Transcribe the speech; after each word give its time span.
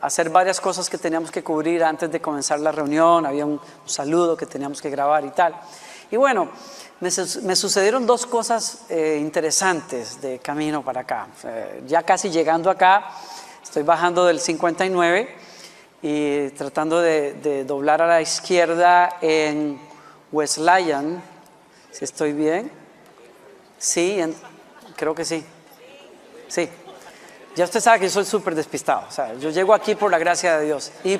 hacer 0.00 0.30
varias 0.30 0.60
cosas 0.60 0.88
que 0.88 0.98
teníamos 0.98 1.30
que 1.30 1.42
cubrir 1.42 1.82
antes 1.84 2.10
de 2.10 2.20
comenzar 2.20 2.60
la 2.60 2.72
reunión, 2.72 3.26
había 3.26 3.46
un 3.46 3.60
saludo 3.84 4.36
que 4.36 4.46
teníamos 4.46 4.80
que 4.80 4.90
grabar 4.90 5.24
y 5.24 5.30
tal. 5.30 5.54
Y 6.10 6.16
bueno, 6.16 6.48
me, 7.00 7.10
sucedieron 7.10 8.06
dos 8.06 8.26
cosas 8.26 8.86
eh, 8.88 9.18
interesantes 9.20 10.20
de 10.20 10.38
camino 10.38 10.82
para 10.82 11.02
acá. 11.02 11.28
ya 11.86 12.02
casi 12.02 12.30
llegando 12.30 12.70
acá, 12.70 13.10
estoy 13.62 13.82
bajando 13.82 14.24
del 14.24 14.40
59 14.40 15.36
y 16.02 16.48
tratando 16.50 17.00
de, 17.00 17.64
doblar 17.64 18.02
a 18.02 18.06
la 18.06 18.20
izquierda 18.20 19.18
en 19.20 19.78
West 20.32 20.58
Lyon, 20.58 21.22
si 21.90 22.04
estoy 22.04 22.32
bien. 22.32 22.70
Sí, 23.78 24.20
creo 24.96 25.14
que 25.14 25.24
sí. 25.24 25.44
Sí. 26.48 26.68
Ya 27.58 27.64
usted 27.64 27.80
sabe 27.80 27.98
que 27.98 28.04
yo 28.04 28.12
soy 28.12 28.24
súper 28.24 28.54
despistado. 28.54 29.02
O 29.08 29.10
sea, 29.10 29.34
yo 29.34 29.50
llego 29.50 29.74
aquí 29.74 29.96
por 29.96 30.12
la 30.12 30.18
gracia 30.18 30.58
de 30.58 30.66
Dios 30.66 30.92
y, 31.02 31.18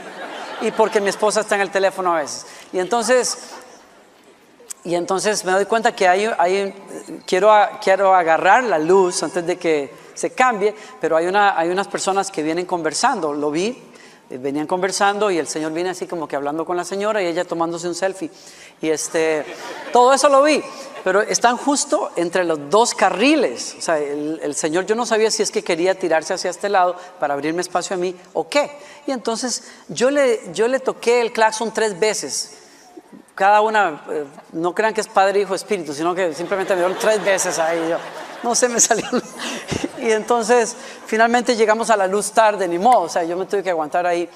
y, 0.61 0.71
porque 0.71 1.01
mi 1.01 1.09
esposa 1.09 1.41
está 1.41 1.57
en 1.57 1.63
el 1.63 1.71
teléfono 1.73 2.15
a 2.15 2.21
veces. 2.21 2.47
Y 2.73 2.79
entonces, 2.79 3.39
y 4.85 4.95
entonces 4.95 5.45
me 5.45 5.51
doy 5.51 5.65
cuenta 5.65 5.97
que 5.97 6.07
hay, 6.07 6.31
hay, 6.39 6.73
quiero, 7.27 7.53
quiero 7.83 8.15
agarrar 8.15 8.63
la 8.63 8.79
luz 8.79 9.21
antes 9.25 9.45
de 9.45 9.59
que 9.59 9.93
se 10.15 10.31
cambie, 10.31 10.77
pero 11.01 11.17
hay, 11.17 11.27
una, 11.27 11.59
hay 11.59 11.71
unas 11.71 11.89
personas 11.89 12.31
que 12.31 12.45
vienen 12.45 12.67
conversando. 12.67 13.35
Lo 13.35 13.51
vi, 13.51 13.77
eh, 14.31 14.39
venían 14.39 14.69
conversando 14.69 15.33
y 15.33 15.39
el 15.39 15.49
señor 15.49 15.73
viene 15.73 15.91
así 15.91 16.07
como 16.07 16.29
que 16.29 16.37
hablando 16.37 16.65
con 16.65 16.77
la 16.77 16.85
señora 16.85 17.21
y 17.21 17.27
ella 17.27 17.47
tomándose 17.47 17.89
un 17.89 17.97
selfie. 17.97 18.31
Y 18.81 18.91
este, 18.91 19.45
todo 19.93 20.13
eso 20.13 20.29
lo 20.29 20.45
vi 20.45 20.63
pero 21.05 21.23
están 21.23 21.57
justo 21.57 22.11
entre 22.17 22.45
los 22.45 22.71
dos 22.71 22.95
carriles. 22.95 23.77
O 23.79 23.81
sea, 23.81 23.99
el, 23.99 24.55
Señor 24.55 24.87
yo 24.87 24.95
no 24.95 25.07
sabía 25.07 25.31
si 25.31 25.43
es 25.43 25.51
que 25.51 25.63
quería 25.63 25.99
tirarse 25.99 26.35
hacia 26.35 26.51
este 26.51 26.69
lado 26.69 26.97
para 27.19 27.35
abrirme 27.35 27.61
espacio 27.61 27.95
a 27.95 27.99
mí 27.99 28.15
o 28.33 28.49
qué. 28.49 28.71
Y 29.07 29.13
entonces 29.13 29.65
yo 29.89 30.11
le, 30.11 30.41
yo 30.53 30.69
le 30.69 30.81
toqué 30.81 31.21
el 31.21 31.33
claxon 31.33 31.73
tres 31.73 31.99
veces. 31.99 32.55
Cada 33.35 33.61
una, 33.61 34.03
eh, 34.11 34.25
no 34.53 34.75
crean 34.75 34.93
que 34.93 35.01
es 35.01 35.09
Padre, 35.09 35.41
Hijo, 35.41 35.55
Espíritu, 35.55 35.93
sino 35.95 36.15
que 36.15 36.35
simplemente 36.35 36.75
me 36.75 36.81
dieron 36.81 36.99
tres 36.99 37.25
veces 37.25 37.59
ahí. 37.59 37.89
Yo, 37.89 37.97
no 38.43 38.55
sé, 38.55 38.69
me 38.69 38.81
salió. 38.81 39.07
y 39.99 40.11
entonces 40.11 40.75
finalmente 41.07 41.55
llegamos 41.55 41.91
a 41.91 41.97
la 41.97 42.07
luz 42.07 42.33
tarde, 42.33 42.67
ni 42.67 42.79
modo. 42.79 43.03
O 43.03 43.09
sea, 43.09 43.23
yo 43.25 43.37
me 43.37 43.47
tuve 43.47 43.63
que 43.63 43.71
aguantar 43.71 44.07
ahí. 44.07 44.29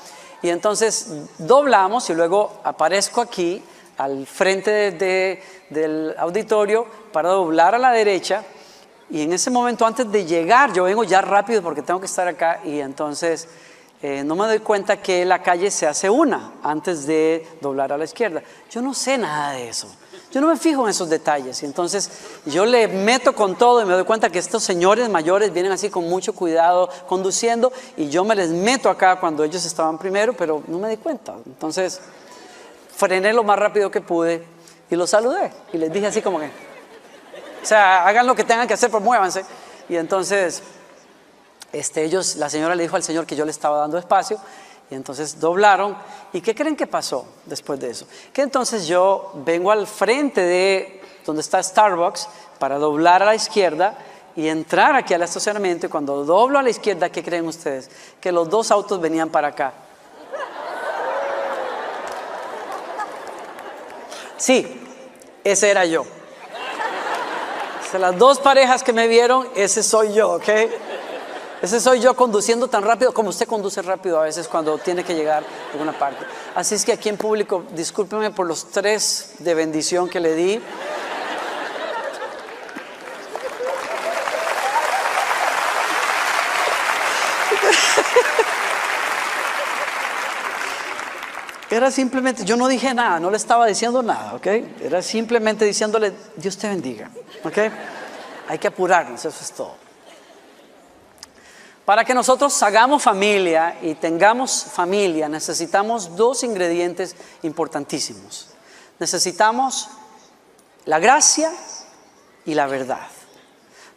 Y 0.42 0.48
entonces 0.48 1.08
doblamos 1.38 2.08
y 2.10 2.14
luego 2.14 2.60
aparezco 2.64 3.20
aquí 3.20 3.62
al 4.02 4.26
frente 4.26 5.38
del 5.70 6.14
auditorio 6.18 6.86
para 7.12 7.30
doblar 7.30 7.74
a 7.74 7.78
la 7.78 7.92
derecha 7.92 8.44
y 9.12 9.20
en 9.20 9.32
ese 9.34 9.50
momento 9.50 9.84
antes 9.84 10.10
de 10.10 10.24
llegar, 10.24 10.72
yo 10.72 10.84
vengo 10.84 11.04
ya 11.04 11.20
rápido 11.20 11.62
porque 11.62 11.82
tengo 11.82 12.00
que 12.00 12.06
estar 12.06 12.26
acá 12.26 12.60
y 12.64 12.80
entonces 12.80 13.46
eh, 14.02 14.24
no 14.24 14.34
me 14.34 14.46
doy 14.46 14.60
cuenta 14.60 14.96
que 14.96 15.24
la 15.26 15.42
calle 15.42 15.70
se 15.70 15.86
hace 15.86 16.08
una 16.08 16.52
antes 16.62 17.06
de 17.06 17.46
doblar 17.60 17.92
a 17.92 17.98
la 17.98 18.04
izquierda. 18.04 18.42
Yo 18.70 18.80
no 18.80 18.94
sé 18.94 19.18
nada 19.18 19.52
de 19.52 19.68
eso. 19.68 19.86
Yo 20.32 20.40
no 20.40 20.48
me 20.48 20.56
fijo 20.56 20.84
en 20.84 20.88
esos 20.88 21.10
detalles 21.10 21.62
y 21.62 21.66
entonces 21.66 22.10
yo 22.46 22.64
le 22.64 22.88
meto 22.88 23.34
con 23.34 23.54
todo 23.56 23.82
y 23.82 23.84
me 23.84 23.92
doy 23.92 24.04
cuenta 24.04 24.30
que 24.30 24.38
estos 24.38 24.62
señores 24.62 25.10
mayores 25.10 25.52
vienen 25.52 25.72
así 25.72 25.90
con 25.90 26.08
mucho 26.08 26.32
cuidado 26.32 26.88
conduciendo 27.06 27.70
y 27.98 28.08
yo 28.08 28.24
me 28.24 28.34
les 28.34 28.48
meto 28.48 28.88
acá 28.88 29.20
cuando 29.20 29.44
ellos 29.44 29.62
estaban 29.66 29.98
primero, 29.98 30.32
pero 30.32 30.62
no 30.68 30.78
me 30.78 30.88
di 30.88 30.96
cuenta. 30.96 31.34
Entonces 31.44 32.00
frené 32.94 33.32
lo 33.32 33.44
más 33.44 33.58
rápido 33.58 33.90
que 33.90 34.00
pude 34.00 34.44
y 34.90 34.96
los 34.96 35.10
saludé. 35.10 35.52
Y 35.72 35.78
les 35.78 35.92
dije 35.92 36.06
así 36.06 36.22
como 36.22 36.38
que, 36.38 36.46
o 36.46 37.66
sea, 37.66 38.06
hagan 38.06 38.26
lo 38.26 38.34
que 38.34 38.44
tengan 38.44 38.66
que 38.66 38.74
hacer, 38.74 38.90
pero 38.90 39.00
muévanse. 39.00 39.44
Y 39.88 39.96
entonces, 39.96 40.62
este, 41.72 42.04
ellos, 42.04 42.36
la 42.36 42.50
señora 42.50 42.74
le 42.74 42.82
dijo 42.82 42.96
al 42.96 43.02
Señor 43.02 43.26
que 43.26 43.36
yo 43.36 43.44
le 43.44 43.50
estaba 43.50 43.78
dando 43.78 43.98
espacio. 43.98 44.38
Y 44.90 44.94
entonces 44.94 45.40
doblaron. 45.40 45.96
¿Y 46.32 46.40
qué 46.40 46.54
creen 46.54 46.76
que 46.76 46.86
pasó 46.86 47.26
después 47.46 47.80
de 47.80 47.90
eso? 47.90 48.06
Que 48.32 48.42
entonces 48.42 48.86
yo 48.86 49.32
vengo 49.36 49.70
al 49.70 49.86
frente 49.86 50.42
de 50.42 51.00
donde 51.24 51.40
está 51.40 51.62
Starbucks 51.62 52.28
para 52.58 52.78
doblar 52.78 53.22
a 53.22 53.26
la 53.26 53.34
izquierda 53.34 53.96
y 54.36 54.48
entrar 54.48 54.94
aquí 54.94 55.14
al 55.14 55.22
estacionamiento. 55.22 55.86
Y 55.86 55.88
cuando 55.88 56.24
doblo 56.24 56.58
a 56.58 56.62
la 56.62 56.70
izquierda, 56.70 57.10
¿qué 57.10 57.22
creen 57.22 57.46
ustedes? 57.46 57.90
Que 58.20 58.32
los 58.32 58.50
dos 58.50 58.70
autos 58.70 59.00
venían 59.00 59.30
para 59.30 59.48
acá. 59.48 59.72
Sí, 64.42 64.66
ese 65.44 65.70
era 65.70 65.84
yo. 65.84 66.04
las 67.96 68.18
dos 68.18 68.40
parejas 68.40 68.82
que 68.82 68.92
me 68.92 69.06
vieron, 69.06 69.46
ese 69.54 69.84
soy 69.84 70.14
yo, 70.14 70.32
¿ok? 70.32 70.48
Ese 71.62 71.78
soy 71.78 72.00
yo 72.00 72.16
conduciendo 72.16 72.66
tan 72.66 72.82
rápido 72.82 73.14
como 73.14 73.28
usted 73.28 73.46
conduce 73.46 73.80
rápido 73.82 74.18
a 74.18 74.24
veces 74.24 74.48
cuando 74.48 74.78
tiene 74.78 75.04
que 75.04 75.14
llegar 75.14 75.44
a 75.44 75.72
alguna 75.74 75.96
parte. 75.96 76.26
Así 76.56 76.74
es 76.74 76.84
que 76.84 76.90
aquí 76.90 77.08
en 77.08 77.18
público, 77.18 77.62
discúlpeme 77.70 78.32
por 78.32 78.48
los 78.48 78.64
tres 78.64 79.34
de 79.38 79.54
bendición 79.54 80.08
que 80.08 80.18
le 80.18 80.34
di. 80.34 80.60
Era 91.72 91.90
simplemente, 91.90 92.44
yo 92.44 92.54
no 92.54 92.68
dije 92.68 92.92
nada, 92.92 93.18
no 93.18 93.30
le 93.30 93.38
estaba 93.38 93.64
diciendo 93.64 94.02
nada, 94.02 94.34
¿ok? 94.34 94.46
Era 94.82 95.00
simplemente 95.00 95.64
diciéndole, 95.64 96.12
Dios 96.36 96.58
te 96.58 96.68
bendiga, 96.68 97.10
¿ok? 97.42 97.58
Hay 98.48 98.58
que 98.58 98.68
apurarnos, 98.68 99.24
eso 99.24 99.38
es 99.40 99.52
todo. 99.52 99.74
Para 101.86 102.04
que 102.04 102.12
nosotros 102.12 102.62
hagamos 102.62 103.02
familia 103.02 103.78
y 103.80 103.94
tengamos 103.94 104.66
familia, 104.70 105.30
necesitamos 105.30 106.14
dos 106.14 106.42
ingredientes 106.42 107.16
importantísimos. 107.40 108.48
Necesitamos 108.98 109.88
la 110.84 110.98
gracia 110.98 111.50
y 112.44 112.52
la 112.52 112.66
verdad. 112.66 113.08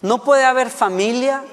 No 0.02 0.24
puede 0.24 0.46
haber 0.46 0.70
familia 0.70 1.44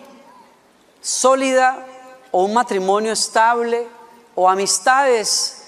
sólida 1.01 1.85
o 2.31 2.45
un 2.45 2.55
matrimonio 2.55 3.13
estable 3.13 3.89
o 4.37 4.49
amistades 4.49 5.62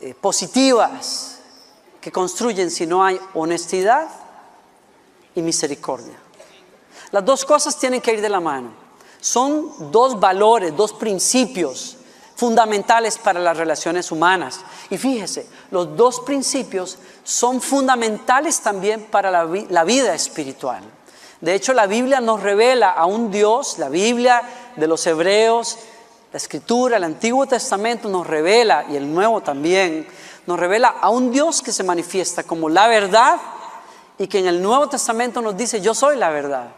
eh, 0.00 0.14
positivas 0.14 1.38
que 2.00 2.10
construyen 2.10 2.70
si 2.70 2.86
no 2.86 3.04
hay 3.04 3.20
honestidad 3.34 4.08
y 5.34 5.42
misericordia. 5.42 6.14
Las 7.10 7.24
dos 7.24 7.44
cosas 7.44 7.78
tienen 7.78 8.00
que 8.00 8.14
ir 8.14 8.20
de 8.20 8.28
la 8.28 8.40
mano. 8.40 8.70
Son 9.20 9.92
dos 9.92 10.18
valores, 10.18 10.74
dos 10.76 10.92
principios 10.92 11.98
fundamentales 12.36 13.18
para 13.18 13.38
las 13.38 13.56
relaciones 13.56 14.10
humanas. 14.10 14.60
Y 14.88 14.96
fíjese, 14.96 15.46
los 15.70 15.94
dos 15.94 16.20
principios 16.20 16.96
son 17.22 17.60
fundamentales 17.60 18.60
también 18.60 19.02
para 19.10 19.30
la, 19.30 19.46
la, 19.68 19.84
vida 19.84 20.14
espiritual. 20.14 20.82
De 21.42 21.54
hecho, 21.54 21.74
la 21.74 21.86
Biblia 21.86 22.20
nos 22.20 22.42
revela 22.42 22.90
a 22.90 23.04
un 23.04 23.30
Dios, 23.30 23.78
la 23.78 23.90
Biblia 23.90 24.42
de 24.76 24.86
los 24.86 25.06
hebreos, 25.06 25.78
la 26.32 26.36
escritura, 26.36 26.96
el 26.96 27.04
Antiguo 27.04 27.46
Testamento 27.46 28.08
nos 28.08 28.26
revela, 28.26 28.86
y 28.88 28.96
el 28.96 29.12
Nuevo 29.12 29.40
también, 29.40 30.06
nos 30.46 30.58
revela 30.58 30.88
a 30.88 31.10
un 31.10 31.32
Dios 31.32 31.60
que 31.60 31.72
se 31.72 31.82
manifiesta 31.82 32.44
como 32.44 32.68
la 32.68 32.86
verdad 32.88 33.40
y 34.18 34.26
que 34.26 34.38
en 34.38 34.46
el 34.46 34.62
Nuevo 34.62 34.88
Testamento 34.88 35.40
nos 35.40 35.56
dice, 35.56 35.80
yo 35.80 35.94
soy 35.94 36.16
la 36.16 36.30
verdad. 36.30 36.68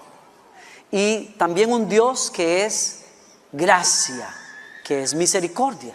Y 0.90 1.24
también 1.38 1.72
un 1.72 1.88
Dios 1.88 2.30
que 2.30 2.64
es 2.64 3.04
gracia, 3.50 4.34
que 4.84 5.02
es 5.02 5.14
misericordia. 5.14 5.94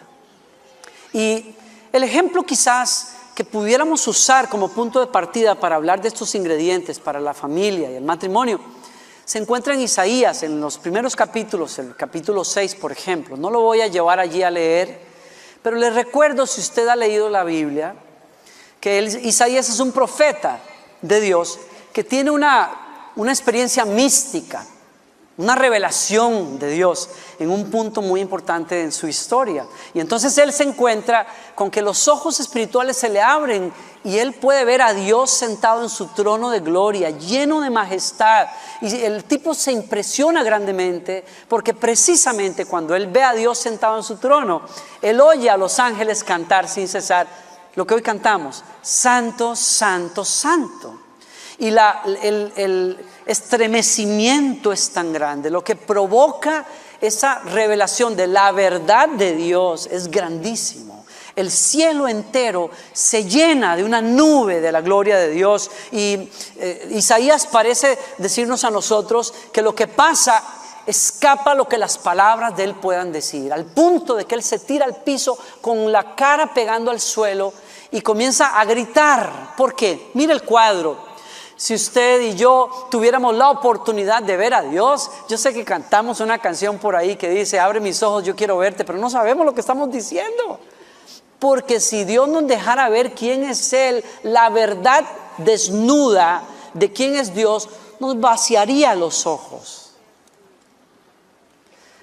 Y 1.13 1.55
el 1.91 2.03
ejemplo 2.03 2.43
quizás 2.43 3.13
que 3.33 3.43
pudiéramos 3.43 4.07
usar 4.07 4.49
como 4.49 4.69
punto 4.69 4.99
de 4.99 5.07
partida 5.07 5.55
para 5.55 5.75
hablar 5.75 6.01
de 6.01 6.07
estos 6.07 6.33
ingredientes 6.35 6.99
para 6.99 7.19
la 7.19 7.33
familia 7.33 7.91
y 7.91 7.95
el 7.95 8.03
matrimonio 8.03 8.59
se 9.27 9.39
encuentra 9.39 9.73
en 9.73 9.81
Isaías, 9.81 10.43
en 10.43 10.61
los 10.61 10.77
primeros 10.77 11.13
capítulos, 11.13 11.77
el 11.79 11.97
capítulo 11.97 12.45
6, 12.45 12.75
por 12.75 12.93
ejemplo. 12.93 13.35
No 13.35 13.49
lo 13.49 13.59
voy 13.59 13.81
a 13.81 13.87
llevar 13.87 14.21
allí 14.21 14.41
a 14.41 14.49
leer, 14.49 15.01
pero 15.61 15.75
les 15.75 15.93
recuerdo, 15.93 16.47
si 16.47 16.61
usted 16.61 16.87
ha 16.87 16.95
leído 16.95 17.29
la 17.29 17.43
Biblia, 17.43 17.93
que 18.79 19.01
Isaías 19.01 19.67
es 19.67 19.81
un 19.81 19.91
profeta 19.91 20.61
de 21.01 21.19
Dios 21.19 21.59
que 21.91 22.05
tiene 22.05 22.31
una, 22.31 23.11
una 23.17 23.33
experiencia 23.33 23.83
mística. 23.83 24.65
Una 25.37 25.53
revelación 25.53 26.57
de 26.57 26.71
Dios 26.71 27.09
en 27.37 27.51
un 27.51 27.69
punto 27.69 28.01
muy 28.01 28.21
importante 28.21 28.81
en 28.81 28.91
su 28.91 29.07
historia. 29.07 29.67
Y 29.93 29.99
entonces 29.99 30.35
él 30.39 30.51
se 30.51 30.63
encuentra 30.63 31.27
con 31.53 31.69
que 31.69 31.83
los 31.83 32.07
ojos 32.07 32.39
espirituales 32.39 32.97
se 32.97 33.09
le 33.09 33.21
abren 33.21 33.71
y 34.03 34.17
él 34.17 34.33
puede 34.33 34.65
ver 34.65 34.81
a 34.81 34.93
Dios 34.93 35.29
sentado 35.29 35.83
en 35.83 35.89
su 35.89 36.07
trono 36.07 36.49
de 36.49 36.61
gloria, 36.61 37.11
lleno 37.11 37.61
de 37.61 37.69
majestad. 37.69 38.47
Y 38.81 38.95
el 39.03 39.25
tipo 39.25 39.53
se 39.53 39.71
impresiona 39.71 40.41
grandemente 40.41 41.23
porque 41.47 41.75
precisamente 41.75 42.65
cuando 42.65 42.95
él 42.95 43.05
ve 43.05 43.23
a 43.23 43.33
Dios 43.33 43.59
sentado 43.59 43.95
en 43.97 44.03
su 44.03 44.17
trono, 44.17 44.63
él 45.03 45.21
oye 45.21 45.51
a 45.51 45.57
los 45.57 45.77
ángeles 45.77 46.23
cantar 46.23 46.67
sin 46.67 46.87
cesar 46.87 47.27
lo 47.75 47.85
que 47.85 47.93
hoy 47.93 48.01
cantamos, 48.01 48.63
Santo, 48.81 49.55
Santo, 49.55 50.25
Santo. 50.25 51.01
Y 51.59 51.69
la, 51.69 52.01
el 52.05 52.97
estremecimiento 53.27 54.71
es 54.71 54.89
tan 54.91 55.13
grande, 55.13 55.49
lo 55.49 55.63
que 55.63 55.75
provoca 55.75 56.65
esa 57.01 57.39
revelación 57.39 58.15
de 58.15 58.27
la 58.27 58.51
verdad 58.51 59.09
de 59.09 59.35
Dios 59.35 59.87
es 59.91 60.09
grandísimo. 60.09 61.05
El 61.35 61.51
cielo 61.51 62.07
entero 62.07 62.71
se 62.93 63.25
llena 63.25 63.75
de 63.75 63.83
una 63.83 64.01
nube 64.01 64.59
de 64.59 64.71
la 64.71 64.81
gloria 64.81 65.17
de 65.17 65.29
Dios 65.29 65.69
y 65.91 66.29
eh, 66.55 66.89
Isaías 66.91 67.45
parece 67.45 67.99
decirnos 68.17 68.63
a 68.63 68.71
nosotros 68.71 69.33
que 69.51 69.61
lo 69.61 69.75
que 69.75 69.87
pasa 69.87 70.43
escapa 70.87 71.53
lo 71.53 71.67
que 71.67 71.77
las 71.77 71.97
palabras 71.97 72.55
de 72.55 72.63
él 72.63 72.75
puedan 72.75 73.11
decir, 73.11 73.53
al 73.53 73.65
punto 73.65 74.15
de 74.15 74.25
que 74.25 74.35
él 74.35 74.41
se 74.41 74.57
tira 74.57 74.85
al 74.85 74.95
piso 74.95 75.37
con 75.61 75.91
la 75.91 76.15
cara 76.15 76.53
pegando 76.53 76.89
al 76.89 77.01
suelo 77.01 77.53
y 77.91 78.01
comienza 78.01 78.59
a 78.59 78.65
gritar. 78.65 79.53
¿Por 79.57 79.75
qué? 79.75 80.09
Mira 80.13 80.33
el 80.33 80.43
cuadro 80.43 81.06
si 81.57 81.73
usted 81.73 82.21
y 82.21 82.35
yo 82.35 82.69
tuviéramos 82.91 83.35
la 83.35 83.49
oportunidad 83.49 84.21
de 84.21 84.37
ver 84.37 84.53
a 84.53 84.61
Dios, 84.61 85.09
yo 85.27 85.39
sé 85.39 85.55
que 85.55 85.65
cantamos 85.65 86.19
una 86.19 86.37
canción 86.37 86.77
por 86.77 86.95
ahí 86.95 87.15
que 87.15 87.29
dice, 87.29 87.59
abre 87.59 87.79
mis 87.79 88.01
ojos, 88.03 88.23
yo 88.23 88.35
quiero 88.35 88.57
verte, 88.57 88.85
pero 88.85 88.99
no 88.99 89.09
sabemos 89.09 89.43
lo 89.43 89.55
que 89.55 89.61
estamos 89.61 89.91
diciendo. 89.91 90.59
Porque 91.39 91.79
si 91.79 92.03
Dios 92.03 92.29
nos 92.29 92.45
dejara 92.45 92.89
ver 92.89 93.13
quién 93.13 93.43
es 93.43 93.73
Él, 93.73 94.05
la 94.21 94.49
verdad 94.49 95.03
desnuda 95.39 96.43
de 96.75 96.93
quién 96.93 97.15
es 97.15 97.33
Dios, 97.33 97.67
nos 97.99 98.19
vaciaría 98.19 98.93
los 98.93 99.25
ojos. 99.25 99.93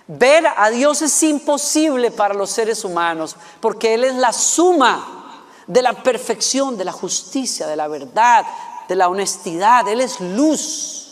Ver 0.09 0.45
a 0.57 0.69
Dios 0.71 1.01
es 1.01 1.23
imposible 1.23 2.11
para 2.11 2.35
los 2.35 2.51
seres 2.51 2.85
humanos, 2.85 3.37
porque 3.61 3.95
Él 3.95 4.03
es 4.03 4.15
la 4.17 4.33
suma 4.33 5.43
de 5.69 5.81
la 5.81 5.93
perfección, 6.03 6.77
de 6.77 6.85
la 6.85 6.93
justicia, 6.93 7.69
de 7.69 7.77
la 7.77 7.87
verdad, 7.89 8.45
de 8.89 8.97
la 8.97 9.09
honestidad, 9.09 9.87
Él 9.89 10.01
es 10.01 10.21
luz. 10.21 11.05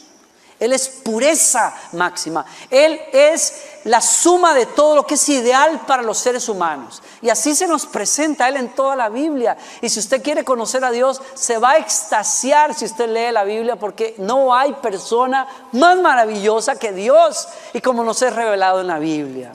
Él 0.62 0.72
es 0.72 0.88
pureza 0.88 1.74
máxima. 1.90 2.46
Él 2.70 3.00
es 3.12 3.80
la 3.82 4.00
suma 4.00 4.54
de 4.54 4.66
todo 4.66 4.94
lo 4.94 5.04
que 5.04 5.14
es 5.14 5.28
ideal 5.28 5.80
para 5.88 6.04
los 6.04 6.18
seres 6.18 6.48
humanos. 6.48 7.02
Y 7.20 7.30
así 7.30 7.56
se 7.56 7.66
nos 7.66 7.84
presenta 7.84 8.48
Él 8.48 8.56
en 8.56 8.68
toda 8.68 8.94
la 8.94 9.08
Biblia. 9.08 9.56
Y 9.80 9.88
si 9.88 9.98
usted 9.98 10.22
quiere 10.22 10.44
conocer 10.44 10.84
a 10.84 10.92
Dios, 10.92 11.20
se 11.34 11.58
va 11.58 11.70
a 11.70 11.78
extasiar 11.78 12.74
si 12.74 12.84
usted 12.84 13.08
lee 13.08 13.32
la 13.32 13.42
Biblia, 13.42 13.74
porque 13.74 14.14
no 14.18 14.54
hay 14.54 14.72
persona 14.74 15.48
más 15.72 15.98
maravillosa 15.98 16.76
que 16.76 16.92
Dios 16.92 17.48
y 17.72 17.80
como 17.80 18.04
nos 18.04 18.22
es 18.22 18.32
revelado 18.32 18.82
en 18.82 18.86
la 18.86 19.00
Biblia. 19.00 19.54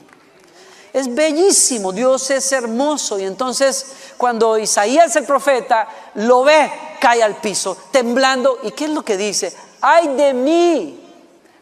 Es 0.92 1.14
bellísimo, 1.14 1.92
Dios 1.92 2.30
es 2.30 2.50
hermoso. 2.52 3.18
Y 3.18 3.24
entonces 3.24 3.86
cuando 4.16 4.58
Isaías 4.58 5.14
el 5.16 5.24
profeta 5.24 5.88
lo 6.14 6.44
ve, 6.44 6.70
cae 7.00 7.22
al 7.22 7.36
piso, 7.36 7.76
temblando. 7.90 8.58
¿Y 8.62 8.72
qué 8.72 8.84
es 8.84 8.90
lo 8.90 9.02
que 9.02 9.16
dice? 9.16 9.54
Ay 9.80 10.08
de 10.08 10.32
mí, 10.32 11.00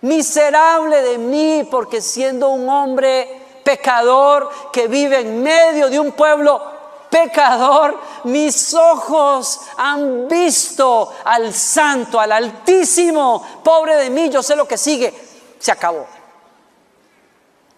miserable 0.03 1.03
de 1.03 1.19
mí, 1.19 1.69
porque 1.71 2.01
siendo 2.01 2.49
un 2.49 2.69
hombre 2.69 3.43
pecador 3.65 4.49
que 4.73 4.87
vive 4.87 5.21
en 5.21 5.43
medio 5.43 5.91
de 5.91 5.99
un 5.99 6.13
pueblo 6.13 6.63
pecador, 7.11 7.99
mis 8.25 8.75
ojos 8.75 9.61
han 9.77 10.29
visto 10.29 11.13
al 11.25 11.53
santo, 11.53 12.21
al 12.21 12.33
altísimo. 12.33 13.45
Pobre 13.65 13.97
de 13.97 14.11
mí, 14.11 14.29
yo 14.29 14.43
sé 14.43 14.55
lo 14.55 14.69
que 14.69 14.79
sigue. 14.79 15.13
Se 15.59 15.73
acabó. 15.73 16.07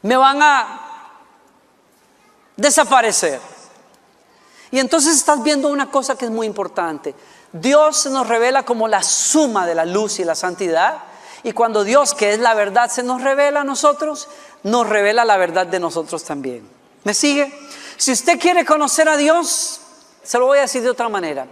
Me 0.02 0.16
van 0.16 0.42
a 0.42 0.88
desaparecer. 2.58 3.40
Y 4.70 4.81
entonces 4.81 5.16
estás 5.16 5.43
viendo 5.43 5.69
una 5.69 5.90
cosa 5.90 6.16
que 6.16 6.26
es 6.26 6.31
muy 6.31 6.46
importante. 6.46 7.14
Dios 7.52 7.96
se 8.02 8.10
nos 8.10 8.28
revela 8.28 8.64
como 8.64 8.87
la 8.87 9.02
suma 9.02 9.66
de 9.66 9.75
la 9.75 9.87
luz 9.87 10.19
y 10.19 10.25
la 10.25 10.34
santidad. 10.34 10.99
Y 11.43 11.52
cuando 11.52 11.84
Dios, 11.84 12.12
que 12.12 12.34
es 12.34 12.40
la 12.40 12.52
verdad, 12.52 12.90
se 12.90 13.02
nos 13.02 13.22
revela 13.22 13.62
a 13.62 13.64
nosotros, 13.64 14.28
nos 14.64 14.87
revela 14.87 15.25
la 15.25 15.38
verdad 15.38 15.66
de 15.66 15.81
nosotros 15.81 16.25
también. 16.25 16.69
¿Me 17.05 17.14
sigue? 17.14 17.50
Si 17.96 18.12
usted 18.12 18.38
quiere 18.38 18.66
conocer 18.66 19.08
a 19.08 19.16
Dios, 19.16 19.81
se 20.22 20.38
lo 20.38 20.46
voy 20.46 20.58
a 20.58 20.62
decir 20.62 20.82
de 20.82 20.90
otra 20.90 21.08
manera. 21.08 21.46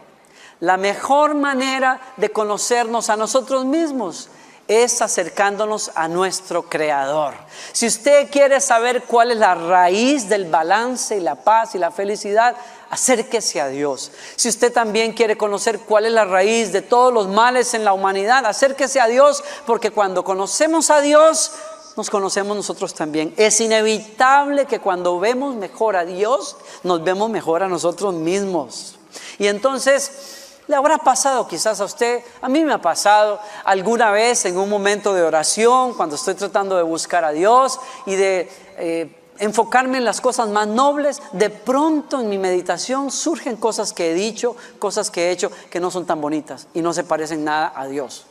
La 0.60 0.76
mejor 0.76 1.34
manera 1.34 2.00
de 2.16 2.30
conocernos 2.30 3.08
a 3.08 3.16
nosotros 3.16 3.64
mismos 3.64 4.28
es 4.68 5.00
acercándonos 5.02 5.92
a 5.94 6.08
nuestro 6.08 6.68
Creador. 6.68 7.34
Si 7.72 7.86
usted 7.86 8.30
quiere 8.30 8.60
saber 8.60 9.04
cuál 9.04 9.30
es 9.30 9.38
la 9.38 9.54
raíz 9.54 10.28
del 10.28 10.46
balance 10.46 11.16
y 11.16 11.20
la 11.20 11.36
paz 11.36 11.74
y 11.74 11.78
la 11.78 11.90
felicidad, 11.90 12.56
acérquese 12.90 13.60
a 13.60 13.68
Dios. 13.68 14.10
Si 14.36 14.48
usted 14.48 14.72
también 14.72 15.12
quiere 15.12 15.36
conocer 15.36 15.80
cuál 15.80 16.06
es 16.06 16.12
la 16.12 16.24
raíz 16.24 16.72
de 16.72 16.82
todos 16.82 17.12
los 17.12 17.28
males 17.28 17.74
en 17.74 17.84
la 17.84 17.92
humanidad, 17.92 18.44
acérquese 18.46 19.00
a 19.00 19.06
Dios, 19.06 19.42
porque 19.66 19.90
cuando 19.90 20.24
conocemos 20.24 20.90
a 20.90 21.00
Dios, 21.00 21.52
nos 21.96 22.10
conocemos 22.10 22.56
nosotros 22.56 22.94
también. 22.94 23.32
Es 23.36 23.60
inevitable 23.60 24.66
que 24.66 24.80
cuando 24.80 25.18
vemos 25.18 25.54
mejor 25.54 25.96
a 25.96 26.04
Dios, 26.04 26.56
nos 26.82 27.02
vemos 27.02 27.30
mejor 27.30 27.62
a 27.62 27.68
nosotros 27.68 28.14
mismos. 28.14 28.96
Y 29.38 29.46
entonces, 29.46 30.45
le 30.68 30.74
habrá 30.74 30.98
pasado 30.98 31.46
quizás 31.46 31.80
a 31.80 31.84
usted, 31.84 32.22
a 32.40 32.48
mí 32.48 32.64
me 32.64 32.72
ha 32.72 32.80
pasado 32.80 33.40
alguna 33.64 34.10
vez 34.10 34.44
en 34.46 34.58
un 34.58 34.68
momento 34.68 35.14
de 35.14 35.22
oración, 35.22 35.94
cuando 35.94 36.16
estoy 36.16 36.34
tratando 36.34 36.76
de 36.76 36.82
buscar 36.82 37.24
a 37.24 37.30
Dios 37.30 37.78
y 38.04 38.16
de 38.16 38.50
eh, 38.76 39.16
enfocarme 39.38 39.98
en 39.98 40.04
las 40.04 40.20
cosas 40.20 40.48
más 40.48 40.66
nobles, 40.66 41.22
de 41.32 41.50
pronto 41.50 42.20
en 42.20 42.28
mi 42.28 42.38
meditación 42.38 43.10
surgen 43.10 43.56
cosas 43.56 43.92
que 43.92 44.10
he 44.10 44.14
dicho, 44.14 44.56
cosas 44.78 45.10
que 45.10 45.28
he 45.28 45.30
hecho 45.30 45.50
que 45.70 45.80
no 45.80 45.90
son 45.90 46.06
tan 46.06 46.20
bonitas 46.20 46.66
y 46.74 46.82
no 46.82 46.92
se 46.92 47.04
parecen 47.04 47.44
nada 47.44 47.72
a 47.74 47.86
Dios. 47.86 48.26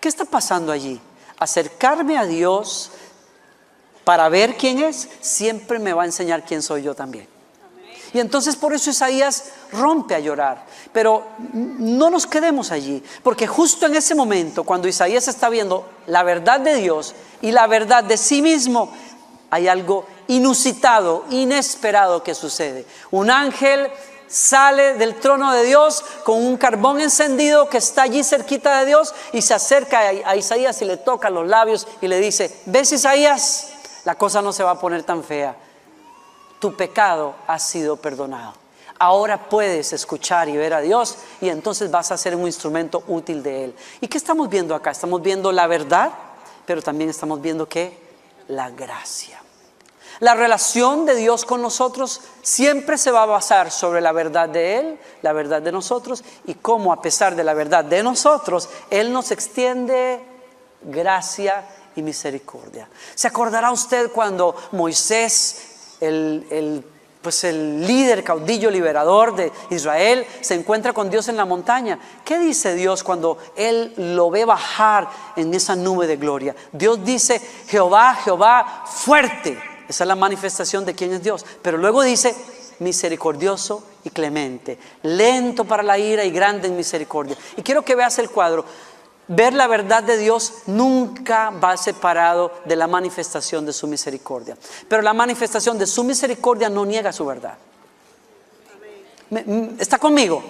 ¿Qué 0.00 0.08
está 0.08 0.24
pasando 0.24 0.72
allí? 0.72 1.00
Acercarme 1.38 2.18
a 2.18 2.24
Dios 2.24 2.90
para 4.04 4.28
ver 4.28 4.56
quién 4.56 4.80
es, 4.80 5.08
siempre 5.20 5.78
me 5.78 5.92
va 5.92 6.02
a 6.02 6.06
enseñar 6.06 6.44
quién 6.44 6.62
soy 6.62 6.82
yo 6.82 6.94
también. 6.94 7.33
Y 8.14 8.20
entonces 8.20 8.54
por 8.54 8.72
eso 8.72 8.90
Isaías 8.90 9.46
rompe 9.72 10.14
a 10.14 10.20
llorar. 10.20 10.64
Pero 10.92 11.26
no 11.52 12.10
nos 12.10 12.28
quedemos 12.28 12.70
allí, 12.70 13.02
porque 13.24 13.48
justo 13.48 13.86
en 13.86 13.96
ese 13.96 14.14
momento, 14.14 14.62
cuando 14.62 14.86
Isaías 14.86 15.26
está 15.26 15.48
viendo 15.48 15.86
la 16.06 16.22
verdad 16.22 16.60
de 16.60 16.76
Dios 16.76 17.12
y 17.42 17.50
la 17.50 17.66
verdad 17.66 18.04
de 18.04 18.16
sí 18.16 18.40
mismo, 18.40 18.88
hay 19.50 19.66
algo 19.66 20.06
inusitado, 20.28 21.24
inesperado 21.30 22.22
que 22.22 22.36
sucede. 22.36 22.86
Un 23.10 23.30
ángel 23.30 23.90
sale 24.28 24.94
del 24.94 25.16
trono 25.16 25.52
de 25.52 25.64
Dios 25.64 26.04
con 26.22 26.40
un 26.40 26.56
carbón 26.56 27.00
encendido 27.00 27.68
que 27.68 27.78
está 27.78 28.02
allí 28.02 28.22
cerquita 28.22 28.78
de 28.78 28.86
Dios 28.86 29.12
y 29.32 29.42
se 29.42 29.54
acerca 29.54 29.98
a 30.24 30.36
Isaías 30.36 30.80
y 30.82 30.84
le 30.84 30.98
toca 30.98 31.30
los 31.30 31.48
labios 31.48 31.88
y 32.00 32.06
le 32.06 32.20
dice, 32.20 32.60
¿ves 32.66 32.92
Isaías? 32.92 33.70
La 34.04 34.14
cosa 34.14 34.40
no 34.40 34.52
se 34.52 34.62
va 34.62 34.72
a 34.72 34.78
poner 34.78 35.02
tan 35.02 35.24
fea 35.24 35.56
tu 36.64 36.74
pecado 36.74 37.34
ha 37.46 37.58
sido 37.58 37.96
perdonado. 37.96 38.54
Ahora 38.98 39.50
puedes 39.50 39.92
escuchar 39.92 40.48
y 40.48 40.56
ver 40.56 40.72
a 40.72 40.80
Dios 40.80 41.18
y 41.42 41.50
entonces 41.50 41.90
vas 41.90 42.10
a 42.10 42.16
ser 42.16 42.34
un 42.34 42.46
instrumento 42.46 43.04
útil 43.06 43.42
de 43.42 43.64
Él. 43.64 43.74
¿Y 44.00 44.08
qué 44.08 44.16
estamos 44.16 44.48
viendo 44.48 44.74
acá? 44.74 44.90
Estamos 44.90 45.20
viendo 45.20 45.52
la 45.52 45.66
verdad, 45.66 46.10
pero 46.64 46.80
también 46.80 47.10
estamos 47.10 47.42
viendo 47.42 47.68
que 47.68 47.98
la 48.48 48.70
gracia. 48.70 49.42
La 50.20 50.32
relación 50.32 51.04
de 51.04 51.16
Dios 51.16 51.44
con 51.44 51.60
nosotros 51.60 52.22
siempre 52.40 52.96
se 52.96 53.10
va 53.10 53.24
a 53.24 53.26
basar 53.26 53.70
sobre 53.70 54.00
la 54.00 54.12
verdad 54.12 54.48
de 54.48 54.78
Él, 54.78 54.98
la 55.20 55.34
verdad 55.34 55.60
de 55.60 55.70
nosotros 55.70 56.24
y 56.46 56.54
cómo 56.54 56.94
a 56.94 57.02
pesar 57.02 57.36
de 57.36 57.44
la 57.44 57.52
verdad 57.52 57.84
de 57.84 58.02
nosotros, 58.02 58.70
Él 58.88 59.12
nos 59.12 59.32
extiende 59.32 60.18
gracia 60.80 61.68
y 61.94 62.00
misericordia. 62.00 62.88
¿Se 63.14 63.28
acordará 63.28 63.70
usted 63.70 64.10
cuando 64.12 64.56
Moisés 64.72 65.73
el, 66.04 66.84
pues 67.24 67.42
el 67.44 67.86
líder, 67.86 68.22
caudillo, 68.22 68.70
liberador 68.70 69.34
de 69.34 69.50
Israel, 69.70 70.26
se 70.42 70.54
encuentra 70.54 70.92
con 70.92 71.10
Dios 71.10 71.28
en 71.28 71.36
la 71.36 71.46
montaña. 71.46 71.98
¿Qué 72.24 72.38
dice 72.38 72.74
Dios 72.74 73.02
cuando 73.02 73.38
Él 73.56 73.94
lo 73.96 74.30
ve 74.30 74.44
bajar 74.44 75.08
en 75.34 75.52
esa 75.54 75.74
nube 75.74 76.06
de 76.06 76.16
gloria? 76.16 76.54
Dios 76.70 77.04
dice, 77.04 77.40
Jehová, 77.66 78.14
Jehová, 78.16 78.84
fuerte. 78.86 79.58
Esa 79.88 80.04
es 80.04 80.08
la 80.08 80.14
manifestación 80.14 80.84
de 80.84 80.94
quién 80.94 81.12
es 81.14 81.22
Dios. 81.22 81.44
Pero 81.62 81.78
luego 81.78 82.02
dice, 82.02 82.34
misericordioso 82.78 83.82
y 84.04 84.10
clemente, 84.10 84.78
lento 85.02 85.64
para 85.64 85.82
la 85.82 85.98
ira 85.98 86.24
y 86.24 86.30
grande 86.30 86.68
en 86.68 86.76
misericordia. 86.76 87.36
Y 87.56 87.62
quiero 87.62 87.82
que 87.82 87.94
veas 87.94 88.18
el 88.18 88.30
cuadro. 88.30 88.64
Ver 89.28 89.54
la 89.54 89.66
verdad 89.66 90.02
de 90.02 90.16
Dios 90.16 90.52
nunca 90.66 91.50
va 91.50 91.76
separado 91.76 92.52
de 92.64 92.76
la 92.76 92.86
manifestación 92.86 93.64
de 93.64 93.72
su 93.72 93.86
misericordia. 93.86 94.56
Pero 94.88 95.02
la 95.02 95.14
manifestación 95.14 95.78
de 95.78 95.86
su 95.86 96.04
misericordia 96.04 96.68
no 96.68 96.84
niega 96.84 97.12
su 97.12 97.24
verdad. 97.24 97.56
¿Está 99.78 99.98
conmigo? 99.98 100.42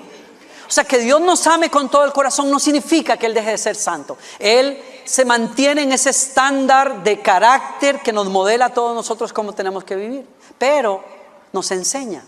O 0.67 0.71
sea, 0.71 0.85
que 0.85 0.99
Dios 0.99 1.21
nos 1.21 1.47
ame 1.47 1.71
con 1.71 1.89
todo 1.89 2.05
el 2.05 2.13
corazón 2.13 2.51
no 2.51 2.59
significa 2.59 3.17
que 3.17 3.27
Él 3.27 3.35
deje 3.35 3.51
de 3.51 3.59
ser 3.59 3.77
santo. 3.77 4.17
Él 4.39 4.83
se 5.05 5.25
mantiene 5.25 5.83
en 5.83 5.93
ese 5.93 6.11
estándar 6.11 7.03
de 7.03 7.21
carácter 7.21 8.01
que 8.01 8.13
nos 8.13 8.29
modela 8.29 8.67
a 8.67 8.71
todos 8.71 8.95
nosotros 8.95 9.33
cómo 9.33 9.53
tenemos 9.53 9.85
que 9.85 9.95
vivir. 9.95 10.27
Pero 10.59 11.05
nos 11.53 11.71
enseña 11.71 12.25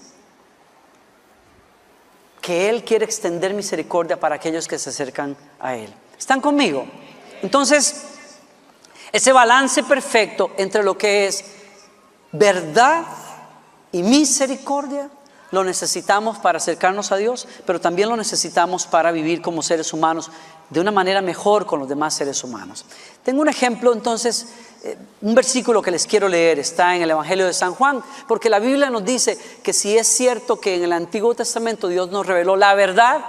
que 2.41 2.69
Él 2.69 2.85
quiere 2.85 3.05
extender 3.05 3.55
misericordia 3.55 4.21
para 4.21 4.37
aquellos 4.37 4.69
que 4.69 4.79
se 4.79 4.91
acercan 4.91 5.37
a 5.59 5.75
Él. 5.75 5.93
¿Están 6.19 6.41
conmigo? 6.41 6.87
Entonces, 7.43 8.05
ese 9.13 9.33
balance 9.33 9.83
perfecto 9.83 10.51
entre 10.57 10.83
lo 10.83 10.97
que 10.97 11.27
es 11.27 11.45
verdad 12.33 13.05
y 13.93 14.03
misericordia 14.03 15.11
lo 15.53 15.63
necesitamos 15.63 16.39
para 16.39 16.59
acercarnos 16.59 17.13
a 17.13 17.17
Dios, 17.17 17.47
pero 17.65 17.81
también 17.81 18.09
lo 18.09 18.17
necesitamos 18.17 18.87
para 18.87 19.13
vivir 19.13 19.41
como 19.41 19.63
seres 19.63 19.93
humanos 19.93 20.31
de 20.71 20.81
una 20.81 20.91
manera 20.91 21.23
mejor 21.23 21.67
con 21.67 21.79
los 21.79 21.89
demás 21.89 22.15
seres 22.15 22.43
humanos. 22.43 22.85
Tengo 23.23 23.43
un 23.43 23.49
ejemplo 23.49 23.93
entonces, 23.93 24.49
eh, 24.83 24.99
un 25.23 25.35
versículo 25.35 25.81
que 25.81 25.93
les 25.93 26.07
quiero 26.07 26.29
leer, 26.29 26.59
está 26.59 26.97
en 26.97 27.03
el 27.03 27.11
Evangelio 27.11 27.47
de 27.47 27.53
San 27.53 27.75
Juan, 27.75 28.03
porque 28.27 28.51
la 28.51 28.59
Biblia 28.59 28.91
nos 28.91 29.05
dice 29.05 29.39
que 29.63 29.73
si 29.73 29.97
es 29.97 30.09
cierto 30.09 30.61
que 30.61 30.75
en 30.75 30.83
el 30.83 30.93
Antiguo 30.93 31.35
Testamento 31.35 31.87
Dios 31.89 32.11
nos 32.11 32.27
reveló 32.27 32.57
la 32.57 32.75
verdad, 32.75 33.25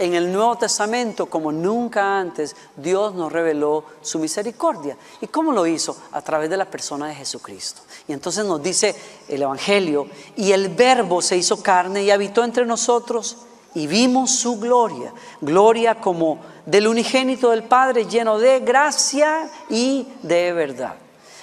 en 0.00 0.14
el 0.14 0.32
Nuevo 0.32 0.56
Testamento, 0.56 1.26
como 1.26 1.52
nunca 1.52 2.18
antes, 2.18 2.56
Dios 2.74 3.14
nos 3.14 3.30
reveló 3.30 3.84
su 4.00 4.18
misericordia. 4.18 4.96
¿Y 5.20 5.26
cómo 5.26 5.52
lo 5.52 5.66
hizo? 5.66 5.94
A 6.12 6.22
través 6.22 6.48
de 6.48 6.56
la 6.56 6.64
persona 6.64 7.06
de 7.06 7.14
Jesucristo. 7.14 7.82
Y 8.08 8.14
entonces 8.14 8.46
nos 8.46 8.62
dice 8.62 8.94
el 9.28 9.42
Evangelio, 9.42 10.06
y 10.36 10.52
el 10.52 10.70
Verbo 10.70 11.20
se 11.20 11.36
hizo 11.36 11.62
carne 11.62 12.02
y 12.02 12.10
habitó 12.10 12.42
entre 12.42 12.64
nosotros 12.64 13.36
y 13.74 13.86
vimos 13.86 14.30
su 14.30 14.58
gloria, 14.58 15.12
gloria 15.42 15.96
como 15.96 16.40
del 16.64 16.88
unigénito 16.88 17.50
del 17.50 17.64
Padre, 17.64 18.06
lleno 18.06 18.38
de 18.38 18.60
gracia 18.60 19.50
y 19.68 20.08
de 20.22 20.54
verdad. 20.54 20.94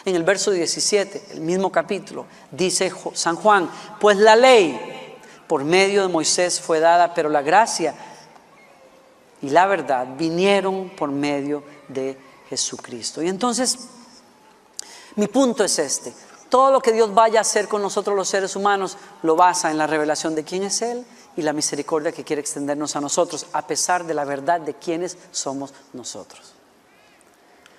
En 0.03 0.15
el 0.15 0.23
verso 0.23 0.49
17, 0.49 1.27
el 1.33 1.41
mismo 1.41 1.71
capítulo, 1.71 2.25
dice 2.49 2.91
San 3.13 3.35
Juan, 3.35 3.69
pues 3.99 4.17
la 4.17 4.35
ley 4.35 5.15
por 5.47 5.63
medio 5.63 6.01
de 6.01 6.07
Moisés 6.07 6.59
fue 6.59 6.79
dada, 6.79 7.13
pero 7.13 7.29
la 7.29 7.41
gracia 7.41 7.93
y 9.41 9.49
la 9.49 9.65
verdad 9.65 10.07
vinieron 10.17 10.89
por 10.89 11.09
medio 11.11 11.63
de 11.87 12.17
Jesucristo. 12.49 13.21
Y 13.21 13.27
entonces, 13.27 13.77
mi 15.15 15.27
punto 15.27 15.63
es 15.63 15.79
este. 15.79 16.13
Todo 16.49 16.71
lo 16.71 16.79
que 16.79 16.93
Dios 16.93 17.13
vaya 17.13 17.39
a 17.39 17.41
hacer 17.41 17.67
con 17.67 17.81
nosotros 17.81 18.15
los 18.15 18.29
seres 18.29 18.55
humanos 18.55 18.97
lo 19.21 19.35
basa 19.35 19.69
en 19.69 19.77
la 19.77 19.87
revelación 19.87 20.33
de 20.33 20.43
quién 20.43 20.63
es 20.63 20.81
Él 20.81 21.05
y 21.35 21.41
la 21.41 21.53
misericordia 21.53 22.11
que 22.11 22.23
quiere 22.23 22.41
extendernos 22.41 22.95
a 22.95 23.01
nosotros, 23.01 23.45
a 23.53 23.67
pesar 23.67 24.05
de 24.05 24.13
la 24.13 24.25
verdad 24.25 24.61
de 24.61 24.73
quiénes 24.73 25.17
somos 25.31 25.73
nosotros. 25.93 26.56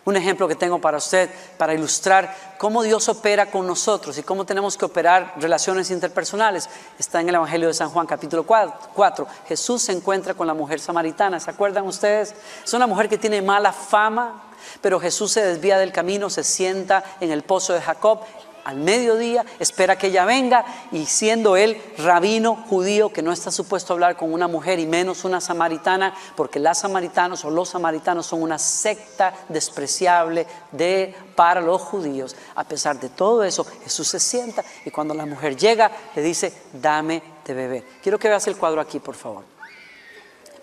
Un 0.08 0.16
ejemplo 0.16 0.48
que 0.48 0.54
tengo 0.54 0.80
para 0.80 0.96
usted, 0.96 1.28
para 1.58 1.74
ilustrar 1.74 2.34
cómo 2.56 2.82
Dios 2.82 3.10
opera 3.10 3.50
con 3.50 3.66
nosotros 3.66 4.16
y 4.16 4.22
cómo 4.22 4.46
tenemos 4.46 4.78
que 4.78 4.86
operar 4.86 5.34
relaciones 5.36 5.90
interpersonales, 5.90 6.70
está 6.98 7.20
en 7.20 7.28
el 7.28 7.34
Evangelio 7.34 7.68
de 7.68 7.74
San 7.74 7.90
Juan 7.90 8.06
capítulo 8.06 8.46
4. 8.46 9.26
Jesús 9.46 9.82
se 9.82 9.92
encuentra 9.92 10.32
con 10.32 10.46
la 10.46 10.54
mujer 10.54 10.80
samaritana, 10.80 11.38
¿se 11.38 11.50
acuerdan 11.50 11.86
ustedes? 11.86 12.34
Es 12.64 12.72
una 12.72 12.86
mujer 12.86 13.10
que 13.10 13.18
tiene 13.18 13.42
mala 13.42 13.70
fama, 13.70 14.44
pero 14.80 14.98
Jesús 14.98 15.32
se 15.32 15.44
desvía 15.44 15.76
del 15.76 15.92
camino, 15.92 16.30
se 16.30 16.42
sienta 16.42 17.04
en 17.20 17.30
el 17.30 17.42
pozo 17.42 17.74
de 17.74 17.82
Jacob 17.82 18.20
al 18.68 18.76
mediodía, 18.76 19.46
espera 19.58 19.96
que 19.96 20.08
ella 20.08 20.26
venga 20.26 20.62
y 20.92 21.06
siendo 21.06 21.56
él 21.56 21.80
rabino 21.96 22.54
judío 22.68 23.10
que 23.10 23.22
no 23.22 23.32
está 23.32 23.50
supuesto 23.50 23.92
a 23.92 23.94
hablar 23.94 24.14
con 24.14 24.30
una 24.30 24.46
mujer 24.46 24.78
y 24.78 24.84
menos 24.84 25.25
una 25.25 25.40
samaritana, 25.40 26.14
porque 26.37 26.58
las 26.58 26.80
samaritanos 26.80 27.46
o 27.46 27.50
los 27.50 27.70
samaritanos 27.70 28.26
son 28.26 28.42
una 28.42 28.58
secta 28.58 29.32
despreciable 29.48 30.46
de, 30.70 31.14
para 31.34 31.62
los 31.62 31.80
judíos. 31.80 32.37
A 32.56 32.64
pesar 32.64 33.00
de 33.00 33.08
todo 33.08 33.42
eso, 33.42 33.64
Jesús 33.84 34.06
se 34.06 34.20
sienta 34.20 34.62
y 34.84 34.90
cuando 34.90 35.14
la 35.14 35.25
mujer 35.25 35.56
llega 35.56 35.90
le 36.14 36.20
dice, 36.20 36.52
dame 36.75 37.22
de 37.46 37.54
beber. 37.54 37.84
Quiero 38.02 38.18
que 38.18 38.28
veas 38.28 38.46
el 38.48 38.58
cuadro 38.58 38.82
aquí, 38.82 39.00
por 39.00 39.14
favor. 39.14 39.44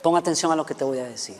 Pon 0.03 0.15
atención 0.15 0.51
a 0.51 0.55
lo 0.55 0.63
que 0.63 0.75
te 0.75 0.83
voy 0.83 0.99
a 0.99 1.05
decir. 1.05 1.37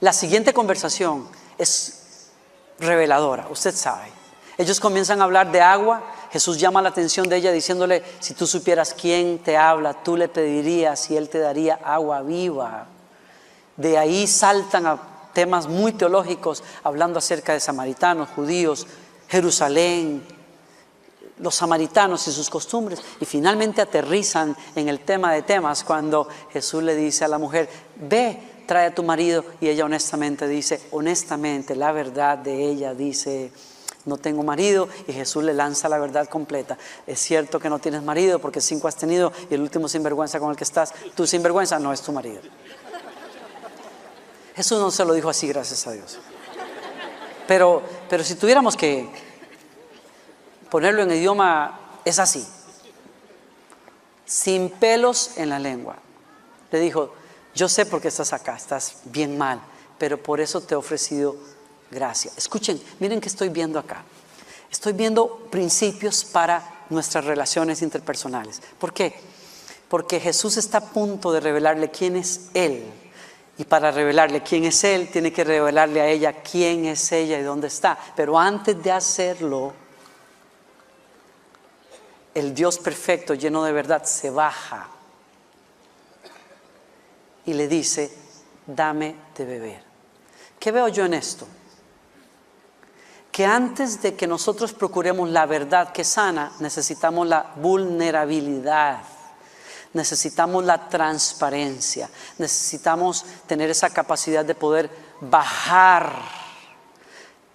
La 0.00 0.14
siguiente 0.14 0.54
conversación 0.54 1.28
es 1.58 2.30
reveladora, 2.78 3.46
usted 3.50 3.74
sabe. 3.74 4.23
Ellos 4.56 4.78
comienzan 4.78 5.20
a 5.20 5.24
hablar 5.24 5.50
de 5.50 5.60
agua. 5.60 6.02
Jesús 6.30 6.58
llama 6.58 6.82
la 6.82 6.90
atención 6.90 7.28
de 7.28 7.36
ella 7.36 7.52
diciéndole, 7.52 8.02
si 8.20 8.34
tú 8.34 8.46
supieras 8.46 8.94
quién 8.94 9.38
te 9.38 9.56
habla, 9.56 10.02
tú 10.02 10.16
le 10.16 10.28
pedirías 10.28 11.10
y 11.10 11.16
él 11.16 11.28
te 11.28 11.38
daría 11.38 11.80
agua 11.84 12.22
viva. 12.22 12.86
De 13.76 13.98
ahí 13.98 14.26
saltan 14.26 14.86
a 14.86 14.98
temas 15.32 15.66
muy 15.66 15.92
teológicos, 15.92 16.62
hablando 16.84 17.18
acerca 17.18 17.52
de 17.52 17.60
samaritanos, 17.60 18.28
judíos, 18.30 18.86
Jerusalén, 19.28 20.22
los 21.38 21.56
samaritanos 21.56 22.26
y 22.28 22.32
sus 22.32 22.48
costumbres. 22.48 23.02
Y 23.20 23.24
finalmente 23.24 23.82
aterrizan 23.82 24.56
en 24.76 24.88
el 24.88 25.00
tema 25.00 25.32
de 25.32 25.42
temas 25.42 25.82
cuando 25.82 26.28
Jesús 26.52 26.82
le 26.82 26.94
dice 26.94 27.24
a 27.24 27.28
la 27.28 27.38
mujer, 27.38 27.68
ve, 27.96 28.40
trae 28.66 28.86
a 28.86 28.94
tu 28.94 29.02
marido. 29.02 29.44
Y 29.60 29.68
ella 29.68 29.84
honestamente 29.84 30.46
dice, 30.46 30.80
honestamente, 30.92 31.74
la 31.74 31.90
verdad 31.90 32.38
de 32.38 32.70
ella 32.70 32.94
dice, 32.94 33.50
no 34.04 34.18
tengo 34.18 34.42
marido 34.42 34.88
y 35.06 35.12
Jesús 35.12 35.44
le 35.44 35.54
lanza 35.54 35.88
la 35.88 35.98
verdad 35.98 36.28
completa. 36.28 36.76
Es 37.06 37.20
cierto 37.20 37.58
que 37.58 37.70
no 37.70 37.78
tienes 37.78 38.02
marido 38.02 38.38
porque 38.38 38.60
cinco 38.60 38.88
has 38.88 38.96
tenido 38.96 39.32
y 39.50 39.54
el 39.54 39.60
último 39.60 39.88
sinvergüenza 39.88 40.38
con 40.38 40.50
el 40.50 40.56
que 40.56 40.64
estás, 40.64 40.92
tu 41.14 41.26
sinvergüenza 41.26 41.78
no 41.78 41.92
es 41.92 42.02
tu 42.02 42.12
marido. 42.12 42.40
Jesús 44.54 44.78
no 44.78 44.90
se 44.90 45.04
lo 45.04 45.14
dijo 45.14 45.28
así, 45.28 45.48
gracias 45.48 45.86
a 45.86 45.92
Dios. 45.92 46.18
Pero, 47.46 47.82
pero 48.08 48.22
si 48.22 48.36
tuviéramos 48.36 48.76
que 48.76 49.08
ponerlo 50.70 51.02
en 51.02 51.10
idioma, 51.10 51.80
es 52.04 52.18
así. 52.18 52.46
Sin 54.24 54.70
pelos 54.70 55.32
en 55.36 55.50
la 55.50 55.58
lengua. 55.58 55.96
Le 56.70 56.78
dijo, 56.78 57.12
yo 57.54 57.68
sé 57.68 57.86
por 57.86 58.00
qué 58.00 58.08
estás 58.08 58.32
acá, 58.32 58.56
estás 58.56 58.96
bien 59.04 59.38
mal, 59.38 59.60
pero 59.98 60.22
por 60.22 60.40
eso 60.40 60.60
te 60.60 60.74
he 60.74 60.76
ofrecido 60.76 61.36
gracia. 61.90 62.32
Escuchen, 62.36 62.80
miren 63.00 63.20
que 63.20 63.28
estoy 63.28 63.48
viendo 63.48 63.78
acá. 63.78 64.04
Estoy 64.70 64.92
viendo 64.92 65.48
principios 65.50 66.24
para 66.24 66.84
nuestras 66.90 67.24
relaciones 67.24 67.82
interpersonales. 67.82 68.60
¿Por 68.78 68.92
qué? 68.92 69.14
Porque 69.88 70.18
Jesús 70.20 70.56
está 70.56 70.78
a 70.78 70.90
punto 70.90 71.32
de 71.32 71.40
revelarle 71.40 71.90
quién 71.90 72.16
es 72.16 72.50
Él. 72.54 72.84
Y 73.56 73.64
para 73.64 73.92
revelarle 73.92 74.42
quién 74.42 74.64
es 74.64 74.82
Él, 74.82 75.08
tiene 75.12 75.32
que 75.32 75.44
revelarle 75.44 76.00
a 76.00 76.08
ella 76.08 76.42
quién 76.42 76.86
es 76.86 77.12
ella 77.12 77.38
y 77.38 77.42
dónde 77.42 77.68
está. 77.68 77.96
Pero 78.16 78.36
antes 78.36 78.82
de 78.82 78.90
hacerlo, 78.90 79.72
el 82.34 82.52
Dios 82.52 82.78
perfecto, 82.78 83.34
lleno 83.34 83.62
de 83.62 83.72
verdad, 83.72 84.04
se 84.04 84.30
baja 84.30 84.88
y 87.46 87.52
le 87.52 87.68
dice, 87.68 88.12
dame 88.66 89.14
de 89.36 89.44
beber. 89.44 89.84
¿Qué 90.58 90.72
veo 90.72 90.88
yo 90.88 91.04
en 91.04 91.14
esto? 91.14 91.46
Que 93.34 93.44
antes 93.44 94.00
de 94.00 94.14
que 94.14 94.28
nosotros 94.28 94.72
procuremos 94.72 95.28
la 95.28 95.44
verdad 95.44 95.90
que 95.90 96.04
sana, 96.04 96.52
necesitamos 96.60 97.26
la 97.26 97.50
vulnerabilidad, 97.56 99.00
necesitamos 99.92 100.64
la 100.64 100.88
transparencia, 100.88 102.08
necesitamos 102.38 103.26
tener 103.48 103.70
esa 103.70 103.90
capacidad 103.90 104.44
de 104.44 104.54
poder 104.54 104.88
bajar, 105.20 106.12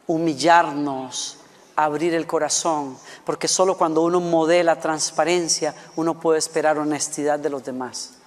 humillarnos, 0.05 1.37
abrir 1.77 2.13
el 2.13 2.27
corazón, 2.27 2.97
porque 3.23 3.47
solo 3.47 3.77
cuando 3.77 4.01
uno 4.01 4.19
modela 4.19 4.81
transparencia, 4.81 5.73
uno 5.95 6.19
puede 6.19 6.39
esperar 6.39 6.77
honestidad 6.77 7.39
de 7.39 7.51
los 7.51 7.63
demás. 7.63 8.18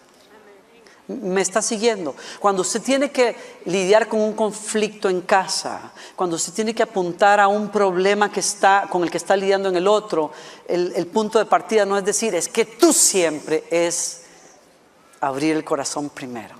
¿Me 1.20 1.40
está 1.40 1.60
siguiendo? 1.60 2.14
Cuando 2.38 2.62
usted 2.62 2.82
tiene 2.82 3.10
que 3.10 3.36
lidiar 3.66 4.08
con 4.08 4.20
un 4.20 4.32
conflicto 4.32 5.08
en 5.08 5.22
casa, 5.22 5.92
cuando 6.16 6.36
usted 6.36 6.52
tiene 6.52 6.74
que 6.74 6.82
apuntar 6.82 7.40
a 7.40 7.48
un 7.48 7.70
problema 7.70 8.30
que 8.30 8.40
está, 8.40 8.86
con 8.90 9.02
el 9.02 9.10
que 9.10 9.18
está 9.18 9.36
lidiando 9.36 9.68
en 9.68 9.76
el 9.76 9.86
otro, 9.86 10.30
el, 10.66 10.92
el 10.96 11.06
punto 11.06 11.38
de 11.38 11.44
partida 11.44 11.84
no 11.84 11.98
es 11.98 12.04
decir, 12.04 12.34
es 12.34 12.48
que 12.48 12.64
tú 12.64 12.92
siempre 12.92 13.64
es 13.70 14.22
abrir 15.20 15.56
el 15.56 15.64
corazón 15.64 16.10
primero. 16.10 16.56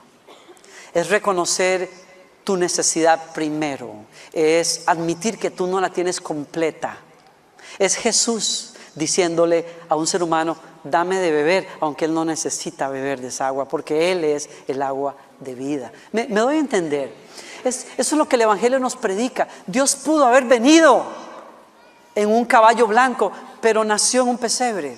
Es 0.95 1.09
reconocer 1.09 1.89
tu 2.45 2.57
necesidad 2.57 3.33
primero. 3.33 4.05
Es 4.33 4.83
admitir 4.87 5.39
que 5.39 5.51
tú 5.51 5.67
no 5.67 5.81
la 5.81 5.91
tienes 5.91 6.21
completa. 6.21 6.99
Es 7.79 7.97
Jesús 7.97 8.75
diciéndole 8.95 9.65
a 9.89 9.97
un 9.97 10.07
ser 10.07 10.23
humano, 10.23 10.57
dame 10.85 11.19
de 11.19 11.31
beber, 11.31 11.69
aunque 11.81 12.05
Él 12.05 12.15
no 12.15 12.25
necesita 12.25 12.89
beber 12.89 13.21
de 13.21 13.29
esa 13.29 13.47
agua, 13.47 13.67
porque 13.67 14.13
Él 14.13 14.25
es 14.25 14.49
el 14.69 14.83
agua 14.83 15.15
de 15.41 15.55
vida. 15.55 15.93
Me, 16.13 16.27
doy 16.27 16.57
a 16.57 16.61
entender. 16.61 17.13
eso 17.65 17.87
es 17.97 18.13
lo 18.13 18.29
que 18.29 18.37
el 18.37 18.43
Evangelio 18.43 18.79
nos 18.79 18.97
predica. 18.97 19.49
Dios 19.67 19.97
pudo 19.97 20.27
haber 20.27 20.45
venido 20.45 21.05
en 22.15 22.29
un 22.29 22.45
caballo 22.45 22.87
blanco, 22.87 23.33
pero 23.61 23.85
nació 23.85 24.23
en 24.23 24.29
un 24.29 24.39
pesebre. 24.39 24.97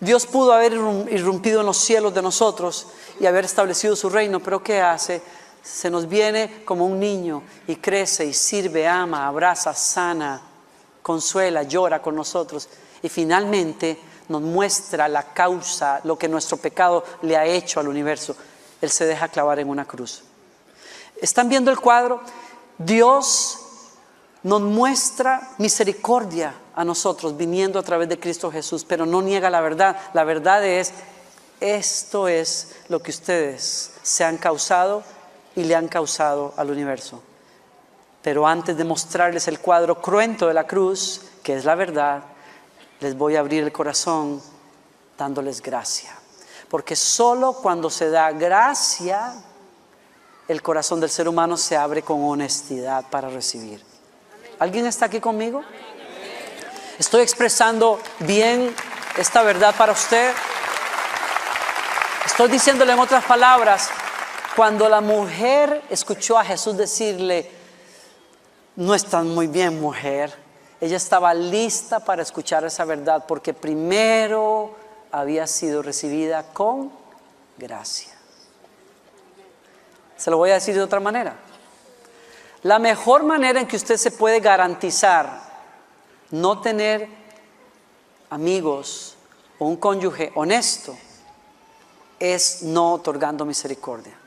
Dios 0.00 0.26
pudo 0.26 0.52
haber 0.52 0.72
irrumpido 0.72 1.60
en 1.60 1.66
los 1.66 1.78
cielos 1.78 2.14
de 2.14 2.22
nosotros 2.22 2.86
y 3.20 3.26
haber 3.26 3.44
establecido 3.44 3.96
su 3.96 4.08
reino, 4.08 4.40
pero 4.40 4.62
¿qué 4.62 4.80
hace? 4.80 5.22
Se 5.62 5.90
nos 5.90 6.08
viene 6.08 6.62
como 6.64 6.86
un 6.86 7.00
niño 7.00 7.42
y 7.66 7.76
crece 7.76 8.24
y 8.24 8.32
sirve, 8.32 8.86
ama, 8.86 9.26
abraza, 9.26 9.74
sana, 9.74 10.40
consuela, 11.02 11.62
llora 11.64 12.00
con 12.00 12.14
nosotros 12.14 12.68
y 13.02 13.08
finalmente 13.08 13.98
nos 14.28 14.42
muestra 14.42 15.08
la 15.08 15.22
causa, 15.22 16.00
lo 16.04 16.18
que 16.18 16.28
nuestro 16.28 16.56
pecado 16.56 17.04
le 17.22 17.36
ha 17.36 17.44
hecho 17.44 17.80
al 17.80 17.88
universo. 17.88 18.36
Él 18.80 18.90
se 18.90 19.06
deja 19.06 19.28
clavar 19.28 19.58
en 19.58 19.68
una 19.68 19.84
cruz. 19.84 20.22
¿Están 21.20 21.48
viendo 21.48 21.70
el 21.70 21.78
cuadro? 21.78 22.20
Dios 22.78 23.58
nos 24.42 24.60
muestra 24.60 25.50
misericordia 25.58 26.54
a 26.74 26.84
nosotros 26.84 27.36
viniendo 27.36 27.78
a 27.78 27.82
través 27.82 28.08
de 28.08 28.20
Cristo 28.20 28.50
Jesús, 28.50 28.84
pero 28.84 29.06
no 29.06 29.22
niega 29.22 29.50
la 29.50 29.60
verdad. 29.60 29.96
La 30.12 30.24
verdad 30.24 30.64
es, 30.64 30.92
esto 31.60 32.28
es 32.28 32.76
lo 32.88 33.02
que 33.02 33.10
ustedes 33.10 33.92
se 34.02 34.24
han 34.24 34.36
causado 34.36 35.02
y 35.56 35.64
le 35.64 35.74
han 35.74 35.88
causado 35.88 36.52
al 36.56 36.70
universo. 36.70 37.22
Pero 38.22 38.46
antes 38.46 38.76
de 38.76 38.84
mostrarles 38.84 39.48
el 39.48 39.58
cuadro 39.58 40.00
cruento 40.00 40.48
de 40.48 40.54
la 40.54 40.66
cruz, 40.66 41.22
que 41.42 41.54
es 41.54 41.64
la 41.64 41.74
verdad, 41.74 42.22
les 43.00 43.16
voy 43.16 43.36
a 43.36 43.40
abrir 43.40 43.62
el 43.62 43.72
corazón 43.72 44.42
dándoles 45.18 45.62
gracia. 45.62 46.14
Porque 46.68 46.96
solo 46.96 47.54
cuando 47.54 47.90
se 47.90 48.10
da 48.10 48.32
gracia, 48.32 49.34
el 50.48 50.62
corazón 50.62 51.00
del 51.00 51.10
ser 51.10 51.28
humano 51.28 51.56
se 51.56 51.76
abre 51.76 52.02
con 52.02 52.22
honestidad 52.24 53.08
para 53.10 53.28
recibir. 53.28 53.82
¿Alguien 54.58 54.86
está 54.86 55.06
aquí 55.06 55.20
conmigo? 55.20 55.62
¿Estoy 56.98 57.22
expresando 57.22 58.00
bien 58.20 58.74
esta 59.16 59.42
verdad 59.42 59.74
para 59.76 59.92
usted? 59.92 60.32
Estoy 62.24 62.48
diciéndole 62.48 62.92
en 62.92 62.98
otras 62.98 63.24
palabras, 63.24 63.90
cuando 64.56 64.88
la 64.88 65.00
mujer 65.00 65.82
escuchó 65.90 66.38
a 66.38 66.44
Jesús 66.44 66.76
decirle, 66.76 67.50
no 68.76 68.94
estás 68.94 69.24
muy 69.24 69.46
bien 69.46 69.80
mujer, 69.80 70.34
ella 70.80 70.96
estaba 70.96 71.32
lista 71.32 72.00
para 72.00 72.22
escuchar 72.22 72.64
esa 72.64 72.84
verdad 72.84 73.24
porque 73.26 73.54
primero 73.54 74.74
había 75.10 75.46
sido 75.46 75.82
recibida 75.82 76.52
con 76.52 76.92
gracia. 77.56 78.12
Se 80.16 80.30
lo 80.30 80.38
voy 80.38 80.50
a 80.50 80.54
decir 80.54 80.74
de 80.74 80.82
otra 80.82 81.00
manera. 81.00 81.36
La 82.62 82.78
mejor 82.78 83.22
manera 83.22 83.60
en 83.60 83.66
que 83.66 83.76
usted 83.76 83.96
se 83.96 84.10
puede 84.10 84.40
garantizar 84.40 85.40
no 86.30 86.60
tener 86.60 87.08
amigos 88.30 89.16
o 89.58 89.66
un 89.66 89.76
cónyuge 89.76 90.32
honesto 90.34 90.96
es 92.18 92.62
no 92.62 92.94
otorgando 92.94 93.44
misericordia. 93.44 94.18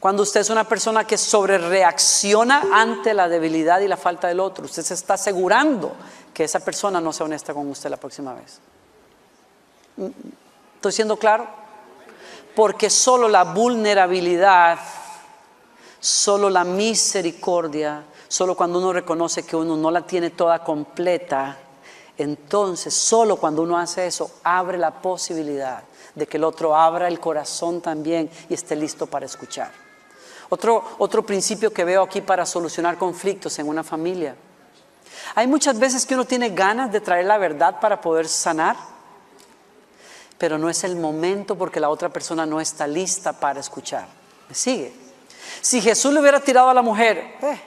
Cuando 0.00 0.22
usted 0.22 0.40
es 0.40 0.50
una 0.50 0.64
persona 0.64 1.04
que 1.04 1.18
sobre 1.18 1.58
reacciona 1.58 2.64
ante 2.72 3.14
la 3.14 3.28
debilidad 3.28 3.80
y 3.80 3.88
la 3.88 3.96
falta 3.96 4.28
del 4.28 4.40
otro, 4.40 4.66
usted 4.66 4.82
se 4.82 4.94
está 4.94 5.14
asegurando 5.14 5.94
que 6.32 6.44
esa 6.44 6.60
persona 6.60 7.00
no 7.00 7.12
sea 7.12 7.26
honesta 7.26 7.54
con 7.54 7.68
usted 7.68 7.90
la 7.90 7.96
próxima 7.96 8.34
vez. 8.34 8.60
¿Estoy 10.76 10.92
siendo 10.92 11.16
claro? 11.16 11.46
Porque 12.54 12.90
solo 12.90 13.28
la 13.28 13.44
vulnerabilidad 13.44 14.78
Solo 16.06 16.50
la 16.50 16.62
misericordia, 16.62 18.04
solo 18.28 18.54
cuando 18.54 18.78
uno 18.78 18.92
reconoce 18.92 19.44
que 19.44 19.56
uno 19.56 19.76
no 19.76 19.90
la 19.90 20.02
tiene 20.02 20.30
toda 20.30 20.62
completa, 20.62 21.56
entonces 22.16 22.94
solo 22.94 23.36
cuando 23.36 23.62
uno 23.62 23.76
hace 23.76 24.06
eso 24.06 24.30
abre 24.44 24.78
la 24.78 24.92
posibilidad 24.92 25.82
de 26.14 26.26
que 26.26 26.36
el 26.36 26.44
otro 26.44 26.76
abra 26.76 27.08
el 27.08 27.18
corazón 27.18 27.80
también 27.80 28.30
y 28.48 28.54
esté 28.54 28.76
listo 28.76 29.06
para 29.06 29.26
escuchar. 29.26 29.85
Otro, 30.48 30.82
otro 30.98 31.24
principio 31.24 31.72
que 31.72 31.84
veo 31.84 32.02
aquí 32.02 32.20
para 32.20 32.46
solucionar 32.46 32.98
conflictos 32.98 33.58
en 33.58 33.68
una 33.68 33.82
familia. 33.82 34.36
Hay 35.34 35.46
muchas 35.46 35.78
veces 35.78 36.06
que 36.06 36.14
uno 36.14 36.24
tiene 36.24 36.50
ganas 36.50 36.92
de 36.92 37.00
traer 37.00 37.26
la 37.26 37.38
verdad 37.38 37.80
para 37.80 38.00
poder 38.00 38.28
sanar, 38.28 38.76
pero 40.38 40.58
no 40.58 40.68
es 40.68 40.84
el 40.84 40.96
momento 40.96 41.56
porque 41.56 41.80
la 41.80 41.88
otra 41.88 42.08
persona 42.08 42.46
no 42.46 42.60
está 42.60 42.86
lista 42.86 43.32
para 43.32 43.60
escuchar. 43.60 44.06
¿Me 44.48 44.54
sigue? 44.54 44.92
Si 45.60 45.80
Jesús 45.80 46.12
le 46.12 46.20
hubiera 46.20 46.40
tirado 46.40 46.68
a 46.68 46.74
la 46.74 46.82
mujer, 46.82 47.18
eh, 47.42 47.60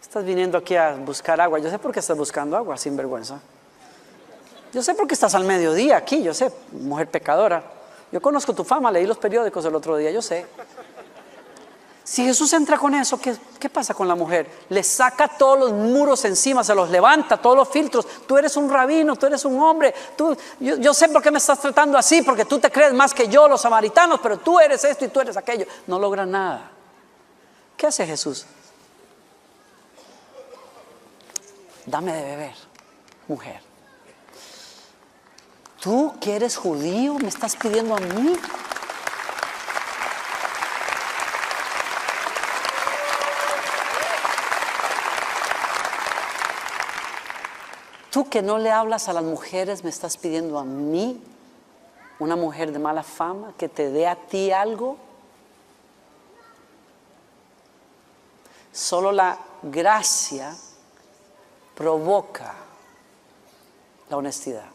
estás 0.00 0.24
viniendo 0.24 0.56
aquí 0.56 0.76
a 0.76 0.94
buscar 0.94 1.40
agua, 1.40 1.58
yo 1.58 1.70
sé 1.70 1.78
por 1.78 1.92
qué 1.92 2.00
estás 2.00 2.16
buscando 2.16 2.56
agua, 2.56 2.76
sin 2.76 2.96
vergüenza. 2.96 3.40
Yo 4.72 4.82
sé 4.82 4.94
por 4.94 5.06
qué 5.06 5.14
estás 5.14 5.34
al 5.34 5.44
mediodía 5.44 5.96
aquí, 5.96 6.22
yo 6.22 6.34
sé, 6.34 6.52
mujer 6.72 7.08
pecadora. 7.08 7.62
Yo 8.10 8.20
conozco 8.20 8.54
tu 8.54 8.64
fama, 8.64 8.90
leí 8.90 9.06
los 9.06 9.18
periódicos 9.18 9.64
el 9.64 9.74
otro 9.74 9.96
día, 9.96 10.10
yo 10.10 10.22
sé. 10.22 10.46
Si 12.04 12.22
Jesús 12.22 12.52
entra 12.52 12.76
con 12.76 12.94
eso, 12.94 13.18
¿qué, 13.18 13.34
¿qué, 13.58 13.70
pasa 13.70 13.94
con 13.94 14.06
la 14.06 14.14
mujer? 14.14 14.66
Le 14.68 14.82
saca 14.82 15.26
todos 15.26 15.58
los 15.58 15.72
muros 15.72 16.22
encima, 16.26 16.62
se 16.62 16.74
los 16.74 16.90
levanta, 16.90 17.38
todos 17.38 17.56
los 17.56 17.68
filtros. 17.70 18.06
Tú 18.26 18.36
eres 18.36 18.58
un 18.58 18.68
rabino, 18.68 19.16
tú 19.16 19.24
eres 19.24 19.42
un 19.46 19.58
hombre. 19.58 19.94
Tú, 20.14 20.36
yo, 20.60 20.76
yo, 20.76 20.92
sé 20.92 21.08
por 21.08 21.22
qué 21.22 21.30
me 21.30 21.38
estás 21.38 21.58
tratando 21.60 21.96
así, 21.96 22.20
porque 22.20 22.44
tú 22.44 22.58
te 22.58 22.70
crees 22.70 22.92
más 22.92 23.14
que 23.14 23.26
yo, 23.26 23.48
los 23.48 23.62
samaritanos, 23.62 24.20
pero 24.22 24.38
tú 24.38 24.60
eres 24.60 24.84
esto 24.84 25.06
y 25.06 25.08
tú 25.08 25.20
eres 25.20 25.34
aquello. 25.38 25.64
No 25.86 25.98
logra 25.98 26.26
nada. 26.26 26.70
¿Qué 27.74 27.86
hace 27.86 28.06
Jesús? 28.06 28.44
Dame 31.86 32.12
de 32.12 32.22
beber, 32.22 32.54
mujer. 33.28 33.60
¿Tú 35.80 36.14
que 36.20 36.36
eres 36.36 36.56
judío 36.56 37.14
me 37.14 37.28
estás 37.28 37.56
pidiendo 37.56 37.96
a 37.96 38.00
mí? 38.00 38.36
Tú 48.14 48.28
que 48.28 48.42
no 48.42 48.58
le 48.58 48.70
hablas 48.70 49.08
a 49.08 49.12
las 49.12 49.24
mujeres 49.24 49.82
me 49.82 49.90
estás 49.90 50.16
pidiendo 50.16 50.60
a 50.60 50.64
mí, 50.64 51.20
una 52.20 52.36
mujer 52.36 52.70
de 52.70 52.78
mala 52.78 53.02
fama, 53.02 53.52
que 53.58 53.68
te 53.68 53.90
dé 53.90 54.06
a 54.06 54.14
ti 54.14 54.52
algo. 54.52 54.96
Solo 58.70 59.10
la 59.10 59.36
gracia 59.64 60.54
provoca 61.74 62.54
la 64.08 64.16
honestidad. 64.16 64.70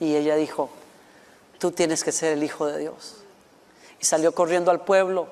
Y 0.00 0.16
ella 0.16 0.34
dijo, 0.34 0.70
tú 1.60 1.70
tienes 1.70 2.02
que 2.02 2.10
ser 2.10 2.32
el 2.32 2.42
Hijo 2.42 2.66
de 2.66 2.78
Dios. 2.80 3.18
Y 4.00 4.04
salió 4.06 4.34
corriendo 4.34 4.72
al 4.72 4.80
pueblo 4.80 5.28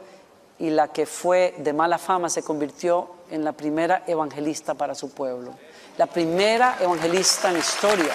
y 0.61 0.71
la 0.71 0.87
que 0.87 1.05
fue 1.05 1.57
de 1.59 1.73
mala 1.73 1.99
fama 1.99 2.31
se 2.31 2.45
convirtió 2.45 3.16
en 3.31 3.45
la 3.45 3.53
primera 3.53 4.05
evangelista 4.07 4.75
para 4.75 4.95
su 4.95 5.11
pueblo. 5.11 5.55
La 5.99 6.07
primera 6.07 6.77
evangelista 6.81 7.51
en 7.51 7.59
historia. 7.59 8.13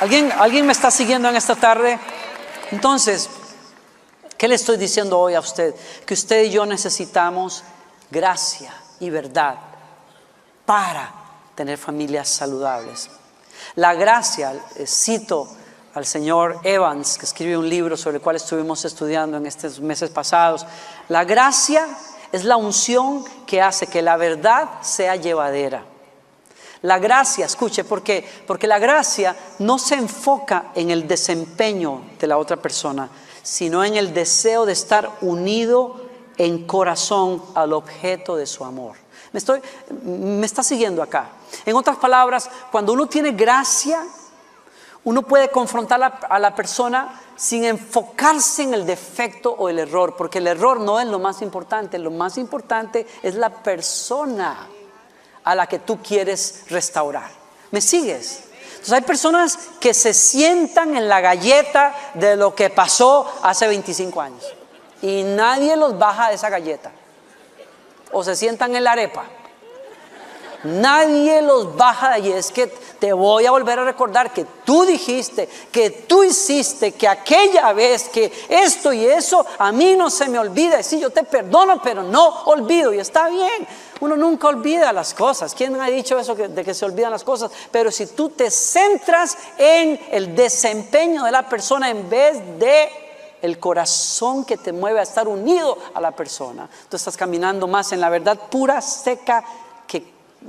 ¿Alguien, 0.00 0.32
¿Alguien 0.32 0.66
me 0.66 0.72
está 0.72 0.90
siguiendo 0.90 1.28
en 1.28 1.36
esta 1.36 1.54
tarde? 1.54 1.98
Entonces, 2.72 3.28
¿Qué 4.42 4.48
le 4.48 4.56
estoy 4.56 4.76
diciendo 4.76 5.20
hoy 5.20 5.34
a 5.34 5.38
usted? 5.38 5.72
Que 6.04 6.14
usted 6.14 6.42
y 6.42 6.50
yo 6.50 6.66
necesitamos 6.66 7.62
gracia 8.10 8.74
y 8.98 9.08
verdad 9.08 9.54
para 10.66 11.14
tener 11.54 11.78
familias 11.78 12.28
saludables. 12.28 13.08
La 13.76 13.94
gracia, 13.94 14.52
cito 14.84 15.48
al 15.94 16.06
señor 16.06 16.58
Evans, 16.64 17.18
que 17.18 17.26
escribe 17.26 17.56
un 17.56 17.68
libro 17.68 17.96
sobre 17.96 18.16
el 18.16 18.22
cual 18.22 18.36
estuvimos 18.36 18.84
estudiando 18.84 19.36
en 19.36 19.46
estos 19.46 19.80
meses 19.80 20.10
pasados, 20.10 20.66
la 21.08 21.24
gracia 21.24 21.86
es 22.32 22.44
la 22.44 22.56
unción 22.56 23.24
que 23.46 23.60
hace 23.60 23.86
que 23.86 24.00
la 24.00 24.16
verdad 24.16 24.68
sea 24.80 25.16
llevadera. 25.16 25.84
La 26.80 26.98
gracia, 26.98 27.46
escuche, 27.46 27.84
¿por 27.84 28.02
qué? 28.02 28.26
Porque 28.46 28.66
la 28.66 28.78
gracia 28.78 29.36
no 29.60 29.78
se 29.78 29.94
enfoca 29.94 30.72
en 30.74 30.90
el 30.90 31.06
desempeño 31.06 32.02
de 32.18 32.26
la 32.26 32.38
otra 32.38 32.56
persona, 32.56 33.08
sino 33.42 33.84
en 33.84 33.94
el 33.94 34.12
deseo 34.12 34.66
de 34.66 34.72
estar 34.72 35.10
unido 35.20 36.00
en 36.38 36.66
corazón 36.66 37.42
al 37.54 37.72
objeto 37.72 38.34
de 38.36 38.46
su 38.46 38.64
amor. 38.64 38.96
Me, 39.32 39.38
estoy, 39.38 39.60
me 40.02 40.44
está 40.44 40.62
siguiendo 40.62 41.02
acá. 41.02 41.30
En 41.64 41.76
otras 41.76 41.98
palabras, 41.98 42.50
cuando 42.72 42.92
uno 42.92 43.06
tiene 43.06 43.32
gracia, 43.32 44.02
uno 45.04 45.22
puede 45.22 45.48
confrontar 45.48 46.20
a 46.28 46.38
la 46.38 46.54
persona 46.54 47.20
sin 47.36 47.64
enfocarse 47.64 48.62
en 48.62 48.74
el 48.74 48.86
defecto 48.86 49.50
o 49.50 49.68
el 49.68 49.80
error, 49.80 50.14
porque 50.16 50.38
el 50.38 50.46
error 50.46 50.78
no 50.78 51.00
es 51.00 51.06
lo 51.08 51.18
más 51.18 51.42
importante, 51.42 51.98
lo 51.98 52.12
más 52.12 52.38
importante 52.38 53.06
es 53.22 53.34
la 53.34 53.50
persona 53.50 54.68
a 55.42 55.54
la 55.54 55.66
que 55.66 55.80
tú 55.80 56.00
quieres 56.00 56.64
restaurar. 56.68 57.30
¿Me 57.72 57.80
sigues? 57.80 58.44
Entonces 58.72 58.92
hay 58.92 59.02
personas 59.02 59.58
que 59.80 59.92
se 59.92 60.14
sientan 60.14 60.96
en 60.96 61.08
la 61.08 61.20
galleta 61.20 61.94
de 62.14 62.36
lo 62.36 62.54
que 62.54 62.70
pasó 62.70 63.26
hace 63.42 63.66
25 63.66 64.20
años 64.20 64.44
y 65.00 65.24
nadie 65.24 65.76
los 65.76 65.98
baja 65.98 66.28
de 66.28 66.36
esa 66.36 66.48
galleta. 66.48 66.92
O 68.12 68.22
se 68.22 68.36
sientan 68.36 68.76
en 68.76 68.84
la 68.84 68.92
arepa. 68.92 69.24
Nadie 70.64 71.42
los 71.42 71.76
baja 71.76 72.10
de 72.10 72.14
allí. 72.14 72.32
Es 72.32 72.50
que 72.50 72.66
te 72.66 73.12
voy 73.12 73.46
a 73.46 73.50
volver 73.50 73.78
a 73.78 73.84
recordar 73.84 74.32
que 74.32 74.46
tú 74.64 74.84
dijiste, 74.84 75.48
que 75.70 75.90
tú 75.90 76.22
hiciste, 76.22 76.92
que 76.92 77.08
aquella 77.08 77.72
vez, 77.72 78.08
que 78.08 78.32
esto 78.48 78.92
y 78.92 79.04
eso, 79.04 79.44
a 79.58 79.72
mí 79.72 79.96
no 79.96 80.08
se 80.10 80.28
me 80.28 80.38
olvida. 80.38 80.80
Y 80.80 80.84
sí, 80.84 81.00
yo 81.00 81.10
te 81.10 81.24
perdono, 81.24 81.80
pero 81.82 82.02
no 82.02 82.44
olvido. 82.44 82.92
Y 82.92 82.98
está 82.98 83.28
bien. 83.28 83.66
Uno 84.00 84.16
nunca 84.16 84.48
olvida 84.48 84.92
las 84.92 85.14
cosas. 85.14 85.54
¿Quién 85.54 85.80
ha 85.80 85.86
dicho 85.86 86.18
eso 86.18 86.34
de 86.34 86.64
que 86.64 86.74
se 86.74 86.84
olvidan 86.84 87.10
las 87.10 87.24
cosas? 87.24 87.50
Pero 87.70 87.90
si 87.90 88.06
tú 88.06 88.30
te 88.30 88.50
centras 88.50 89.36
en 89.58 90.00
el 90.10 90.34
desempeño 90.34 91.24
de 91.24 91.30
la 91.30 91.48
persona 91.48 91.90
en 91.90 92.08
vez 92.08 92.38
de 92.58 92.88
el 93.42 93.58
corazón 93.58 94.44
que 94.44 94.56
te 94.56 94.72
mueve 94.72 95.00
a 95.00 95.02
estar 95.02 95.26
unido 95.26 95.76
a 95.94 96.00
la 96.00 96.12
persona. 96.12 96.68
Tú 96.88 96.96
estás 96.96 97.16
caminando 97.16 97.66
más 97.66 97.92
en 97.92 98.00
la 98.00 98.08
verdad 98.08 98.38
pura, 98.48 98.80
seca, 98.80 99.44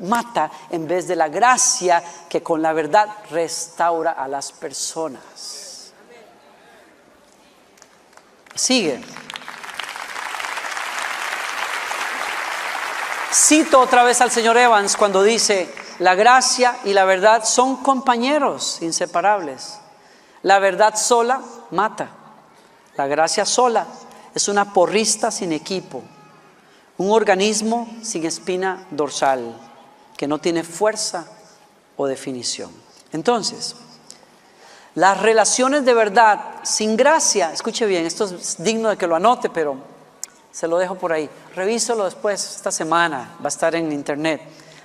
mata 0.01 0.51
en 0.69 0.88
vez 0.88 1.08
de 1.08 1.15
la 1.15 1.29
gracia 1.29 2.03
que 2.29 2.41
con 2.41 2.62
la 2.62 2.73
verdad 2.73 3.08
restaura 3.29 4.12
a 4.12 4.27
las 4.27 4.51
personas. 4.51 5.93
Sigue. 8.56 9.01
Cito 13.32 13.79
otra 13.79 14.03
vez 14.03 14.21
al 14.21 14.29
señor 14.29 14.58
Evans 14.58 14.95
cuando 14.95 15.23
dice, 15.23 15.73
la 15.99 16.13
gracia 16.13 16.77
y 16.84 16.93
la 16.93 17.06
verdad 17.06 17.43
son 17.45 17.77
compañeros 17.77 18.79
inseparables. 18.82 19.79
La 20.43 20.60
verdad 20.60 20.95
sola 20.95 21.41
mata. 21.71 22.10
La 22.95 23.08
gracia 23.08 23.45
sola 23.45 23.88
es 24.36 24.47
una 24.47 24.71
porrista 24.71 25.32
sin 25.32 25.51
equipo, 25.51 26.03
un 26.97 27.12
organismo 27.12 27.89
sin 28.03 28.25
espina 28.25 28.86
dorsal 28.91 29.72
que 30.23 30.27
no 30.29 30.39
tiene 30.39 30.63
fuerza 30.63 31.25
o 31.97 32.07
definición. 32.07 32.71
Entonces, 33.12 33.75
las 34.95 35.19
relaciones 35.19 35.83
de 35.83 35.93
verdad 35.93 36.62
sin 36.63 36.95
gracia, 36.95 37.51
escuche 37.51 37.86
bien, 37.86 38.05
esto 38.05 38.23
es 38.23 38.55
digno 38.63 38.88
de 38.88 38.95
que 38.95 39.05
lo 39.05 39.17
anote, 39.17 39.49
pero 39.49 39.75
se 40.49 40.65
lo 40.69 40.77
dejo 40.77 40.95
por 40.95 41.12
ahí. 41.12 41.29
Revíselo 41.53 42.05
después, 42.05 42.55
esta 42.55 42.71
semana, 42.71 43.36
va 43.41 43.43
a 43.43 43.47
estar 43.49 43.75
en 43.75 43.91
internet. 43.91 44.41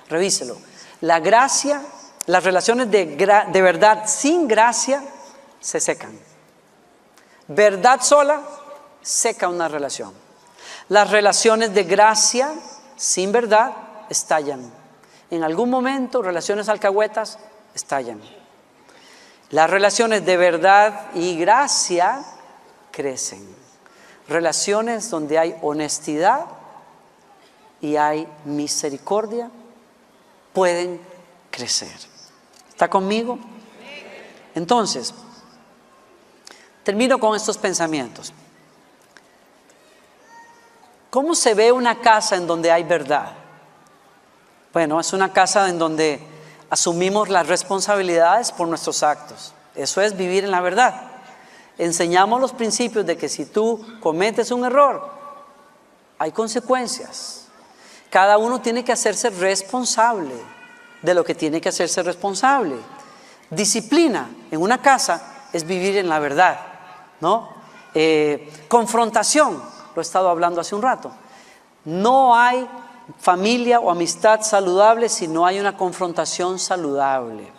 Revíselo. 0.09 0.57
La 0.99 1.21
gracia, 1.21 1.83
las 2.25 2.43
relaciones 2.43 2.91
de, 2.91 3.05
de 3.05 3.61
verdad 3.61 4.09
sin 4.09 4.45
gracia 4.45 5.01
se 5.61 5.79
secan. 5.79 6.19
Verdad 7.47 8.01
sola 8.01 8.41
seca 9.01 9.47
una 9.47 9.69
relación. 9.69 10.13
Las 10.89 11.09
relaciones 11.09 11.73
de 11.73 11.85
gracia 11.85 12.51
sin 12.97 13.31
verdad 13.31 13.71
estallan 14.09 14.78
en 15.31 15.43
algún 15.43 15.69
momento 15.69 16.21
relaciones 16.21 16.69
alcahuetas 16.69 17.39
estallan. 17.73 18.21
Las 19.51 19.69
relaciones 19.69 20.25
de 20.25 20.37
verdad 20.37 21.07
y 21.15 21.37
gracia 21.37 22.23
crecen. 22.91 23.47
Relaciones 24.27 25.09
donde 25.09 25.39
hay 25.39 25.55
honestidad 25.61 26.45
y 27.81 27.95
hay 27.95 28.27
misericordia 28.45 29.49
pueden 30.53 31.01
crecer. 31.49 31.95
¿Está 32.69 32.89
conmigo? 32.89 33.39
Entonces, 34.55 35.13
termino 36.83 37.19
con 37.19 37.35
estos 37.35 37.57
pensamientos. 37.57 38.33
¿Cómo 41.09 41.33
se 41.33 41.55
ve 41.55 41.71
una 41.71 42.01
casa 42.01 42.35
en 42.35 42.45
donde 42.45 42.71
hay 42.71 42.83
verdad? 42.83 43.38
Bueno, 44.71 44.99
es 44.99 45.13
una 45.13 45.33
casa 45.33 45.67
en 45.67 45.79
donde 45.79 46.19
asumimos 46.69 47.29
las 47.29 47.47
responsabilidades 47.47 48.51
por 48.51 48.67
nuestros 48.67 49.01
actos. 49.01 49.53
Eso 49.75 50.01
es 50.01 50.15
vivir 50.15 50.43
en 50.43 50.51
la 50.51 50.61
verdad. 50.61 51.09
Enseñamos 51.77 52.39
los 52.39 52.53
principios 52.53 53.05
de 53.05 53.17
que 53.17 53.29
si 53.29 53.45
tú 53.45 53.83
cometes 53.99 54.51
un 54.51 54.65
error, 54.65 55.09
hay 56.19 56.31
consecuencias. 56.31 57.45
Cada 58.11 58.37
uno 58.37 58.61
tiene 58.61 58.83
que 58.83 58.91
hacerse 58.91 59.29
responsable 59.31 60.35
de 61.01 61.13
lo 61.13 61.23
que 61.23 61.33
tiene 61.33 61.61
que 61.61 61.69
hacerse 61.69 62.03
responsable. 62.03 62.75
Disciplina 63.49 64.29
en 64.51 64.61
una 64.61 64.81
casa 64.81 65.47
es 65.51 65.65
vivir 65.65 65.97
en 65.97 66.09
la 66.09 66.19
verdad, 66.19 66.59
¿no? 67.21 67.49
Eh, 67.95 68.51
confrontación, 68.67 69.63
lo 69.95 70.01
he 70.01 70.03
estado 70.03 70.29
hablando 70.29 70.61
hace 70.61 70.75
un 70.75 70.81
rato. 70.83 71.11
No 71.85 72.35
hay 72.35 72.67
familia 73.17 73.79
o 73.79 73.89
amistad 73.89 74.41
saludable 74.41 75.09
si 75.09 75.27
no 75.27 75.45
hay 75.45 75.59
una 75.59 75.75
confrontación 75.75 76.59
saludable. 76.59 77.51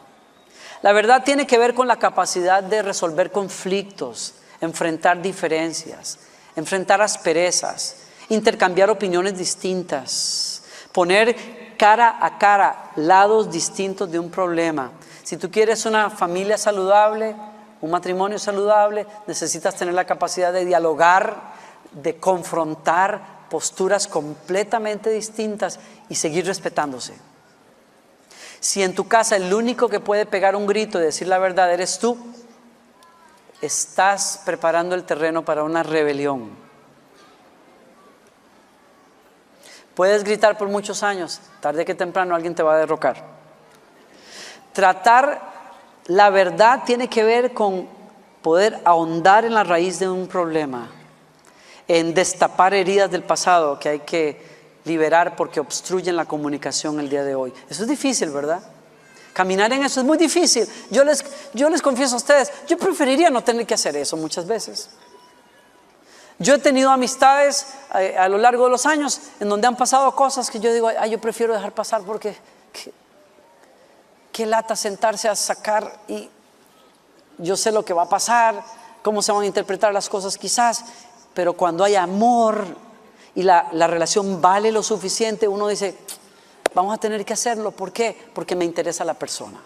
La 0.83 0.93
verdad 0.93 1.25
tiene 1.25 1.47
que 1.47 1.59
ver 1.59 1.75
con 1.75 1.89
la 1.89 1.99
capacidad 1.99 2.63
de 2.63 2.83
resolver 2.83 3.31
conflictos, 3.31 4.35
enfrentar 4.61 5.21
diferencias, 5.21 6.19
enfrentar 6.57 7.03
asperezas, 7.03 7.97
intercambiar 8.29 8.91
opiniones 8.91 9.37
distintas, 9.37 10.63
poner 10.93 11.77
cara 11.77 12.19
a 12.21 12.39
cara 12.39 12.93
lados 12.97 13.51
distintos 13.51 14.11
de 14.11 14.19
un 14.19 14.31
problema. 14.31 14.93
Si 15.23 15.37
tú 15.37 15.51
quieres 15.51 15.85
una 15.87 16.11
familia 16.11 16.57
saludable, 16.57 17.35
un 17.81 17.91
matrimonio 17.91 18.39
saludable, 18.39 19.07
necesitas 19.27 19.75
tener 19.75 19.95
la 19.95 20.05
capacidad 20.05 20.53
de 20.53 20.65
dialogar, 20.65 21.53
de 21.93 22.17
confrontar, 22.17 23.40
posturas 23.51 24.07
completamente 24.07 25.11
distintas 25.11 25.79
y 26.09 26.15
seguir 26.15 26.47
respetándose. 26.47 27.15
Si 28.61 28.83
en 28.83 28.95
tu 28.95 29.09
casa 29.09 29.37
el 29.37 29.53
único 29.53 29.89
que 29.89 30.01
puede 30.01 30.25
pegar 30.25 30.57
un 30.57 30.67
grito 30.67 30.99
y 30.99 31.05
decir 31.05 31.29
la 31.29 31.39
verdad 31.39 31.73
eres 31.73 31.99
tú, 31.99 32.17
estás 33.61 34.41
preparando 34.45 34.95
el 34.95 35.05
terreno 35.05 35.45
para 35.45 35.65
una 35.65 35.83
rebelión. 35.83 36.51
Puedes 39.95 40.25
gritar 40.25 40.57
por 40.57 40.69
muchos 40.69 41.03
años, 41.03 41.41
tarde 41.61 41.85
que 41.85 41.95
temprano 41.95 42.35
alguien 42.35 42.55
te 42.55 42.63
va 42.63 42.75
a 42.75 42.79
derrocar. 42.79 43.23
Tratar 44.73 45.43
la 46.07 46.31
verdad 46.31 46.85
tiene 46.87 47.09
que 47.09 47.25
ver 47.25 47.53
con 47.53 47.89
poder 48.41 48.81
ahondar 48.85 49.45
en 49.45 49.55
la 49.55 49.65
raíz 49.65 49.99
de 49.99 50.09
un 50.09 50.27
problema 50.27 51.00
en 51.91 52.15
destapar 52.15 52.73
heridas 52.73 53.11
del 53.11 53.25
pasado 53.25 53.77
que 53.81 53.89
hay 53.89 53.99
que 53.99 54.41
liberar 54.85 55.35
porque 55.35 55.59
obstruyen 55.59 56.15
la 56.15 56.25
comunicación 56.25 57.01
el 57.01 57.11
día 57.11 57.25
de 57.25 57.35
hoy. 57.35 57.53
Eso 57.69 57.83
es 57.83 57.89
difícil, 57.89 58.31
¿verdad? 58.31 58.63
Caminar 59.33 59.73
en 59.73 59.83
eso 59.83 59.99
es 59.99 60.07
muy 60.07 60.17
difícil. 60.17 60.69
Yo 60.93 61.03
les, 61.03 61.25
yo 61.53 61.69
les 61.69 61.83
confieso 61.83 62.15
a 62.15 62.19
ustedes, 62.19 62.53
yo 62.69 62.79
preferiría 62.79 63.29
no 63.29 63.43
tener 63.43 63.67
que 63.67 63.75
hacer 63.75 63.97
eso 63.97 64.17
muchas 64.17 64.47
veces. 64.47 64.91
Yo 66.39 66.55
he 66.55 66.59
tenido 66.59 66.91
amistades 66.91 67.67
a, 67.91 68.05
eh, 68.05 68.17
a 68.17 68.29
lo 68.29 68.39
largo 68.39 68.67
de 68.67 68.71
los 68.71 68.87
años 68.87 69.21
en 69.41 69.49
donde 69.49 69.67
han 69.67 69.77
pasado 69.77 70.15
cosas 70.15 70.49
que 70.49 70.61
yo 70.61 70.73
digo, 70.73 70.93
ay, 70.97 71.11
yo 71.11 71.21
prefiero 71.21 71.55
dejar 71.55 71.73
pasar 71.73 72.03
porque 72.03 72.37
qué 74.31 74.47
lata 74.47 74.77
sentarse 74.77 75.29
a 75.29 75.35
sacar 75.35 75.93
y 76.07 76.31
yo 77.39 77.57
sé 77.57 77.73
lo 77.73 77.85
que 77.85 77.93
va 77.93 78.03
a 78.03 78.09
pasar, 78.09 78.63
cómo 79.03 79.23
se 79.23 79.33
van 79.33 79.43
a 79.43 79.47
interpretar 79.47 79.93
las 79.93 80.09
cosas 80.09 80.39
quizás, 80.39 80.85
pero 81.41 81.55
cuando 81.55 81.85
hay 81.85 81.95
amor 81.95 82.67
y 83.35 83.43
la, 83.45 83.71
relación 83.73 84.43
vale 84.43 84.71
lo 84.71 84.83
suficiente, 84.83 85.49
uno 85.49 85.69
dice, 85.69 85.97
vamos 86.75 86.93
a 86.93 86.99
tener 86.99 87.25
que 87.25 87.33
hacerlo. 87.33 87.71
¿Por 87.71 87.93
qué? 87.93 88.15
Porque 88.35 88.55
me 88.55 88.67
interesa 88.67 89.07
la 89.07 89.15
persona. 89.15 89.59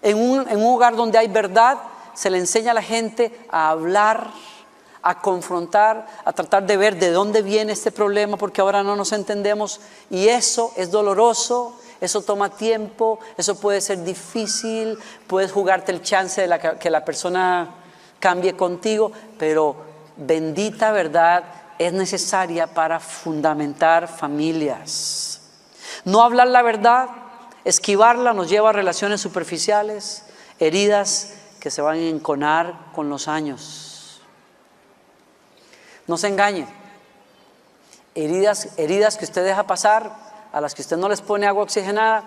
En 0.00 0.16
un, 0.16 0.48
en 0.48 0.58
un 0.58 0.76
hogar 0.76 0.94
donde 0.94 1.18
hay 1.18 1.26
verdad, 1.26 1.78
se 2.14 2.30
le 2.30 2.38
enseña 2.38 2.70
a 2.70 2.74
la 2.74 2.82
gente 2.82 3.36
a 3.50 3.70
hablar, 3.70 4.30
a 5.02 5.20
confrontar, 5.20 6.06
a 6.24 6.32
tratar 6.32 6.64
de 6.64 6.76
ver 6.76 7.00
de 7.00 7.10
dónde 7.10 7.42
viene 7.42 7.72
este 7.72 7.90
problema, 7.90 8.36
porque 8.36 8.60
ahora 8.60 8.84
no 8.84 8.94
nos 8.94 9.10
entendemos. 9.10 9.80
Y 10.08 10.28
eso 10.28 10.72
es 10.76 10.92
doloroso, 10.92 11.80
eso 12.00 12.22
toma 12.22 12.48
tiempo, 12.50 13.18
eso 13.36 13.56
puede 13.56 13.80
ser 13.80 14.04
difícil, 14.04 14.96
puedes 15.26 15.50
jugarte 15.50 15.90
el 15.90 16.00
chance 16.00 16.46
de 16.46 16.76
que 16.78 16.90
la 16.90 17.04
persona 17.04 17.74
cambie 18.20 18.54
contigo, 18.54 19.10
pero 19.36 19.89
bendita 20.20 20.92
verdad 20.92 21.44
es 21.78 21.92
necesaria 21.92 22.66
para 22.68 23.00
fundamentar 23.00 24.06
familias. 24.06 25.40
No 26.04 26.22
hablar 26.22 26.48
la 26.48 26.62
verdad, 26.62 27.08
esquivarla 27.64 28.32
nos 28.32 28.48
lleva 28.48 28.70
a 28.70 28.72
relaciones 28.72 29.20
superficiales, 29.20 30.24
heridas 30.58 31.34
que 31.58 31.70
se 31.70 31.82
van 31.82 31.96
a 31.96 32.08
enconar 32.08 32.92
con 32.94 33.08
los 33.08 33.28
años. 33.28 34.20
No 36.06 36.16
se 36.16 36.28
engañe. 36.28 36.66
Heridas, 38.14 38.70
heridas 38.76 39.16
que 39.16 39.24
usted 39.24 39.44
deja 39.44 39.66
pasar, 39.66 40.12
a 40.52 40.60
las 40.60 40.74
que 40.74 40.82
usted 40.82 40.96
no 40.96 41.08
les 41.08 41.20
pone 41.20 41.46
agua 41.46 41.62
oxigenada, 41.62 42.24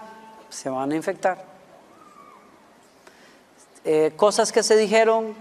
se 0.49 0.69
van 0.69 0.91
a 0.91 0.95
infectar. 0.95 1.53
eh, 3.85 4.13
cosas 4.15 4.51
que 4.51 4.63
se 4.63 4.77
dijeron 4.77 5.35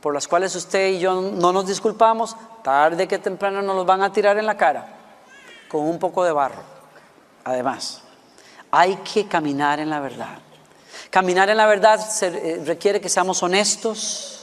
por 0.00 0.14
las 0.14 0.28
cuales 0.28 0.54
usted 0.54 0.88
y 0.88 0.98
yo 0.98 1.20
no 1.20 1.52
nos 1.52 1.66
disculpamos, 1.66 2.36
tarde 2.62 3.08
que 3.08 3.18
temprano 3.18 3.62
nos 3.62 3.76
los 3.76 3.86
van 3.86 4.02
a 4.02 4.12
tirar 4.12 4.38
en 4.38 4.46
la 4.46 4.56
cara 4.56 4.86
con 5.68 5.82
un 5.82 5.98
poco 5.98 6.24
de 6.24 6.32
barro. 6.32 6.62
Además, 7.44 8.02
hay 8.70 8.96
que 8.96 9.26
caminar 9.26 9.80
en 9.80 9.90
la 9.90 10.00
verdad. 10.00 10.38
Caminar 11.10 11.48
en 11.50 11.56
la 11.56 11.66
verdad 11.66 12.00
eh, 12.22 12.62
requiere 12.64 13.00
que 13.00 13.08
seamos 13.08 13.42
honestos, 13.42 14.36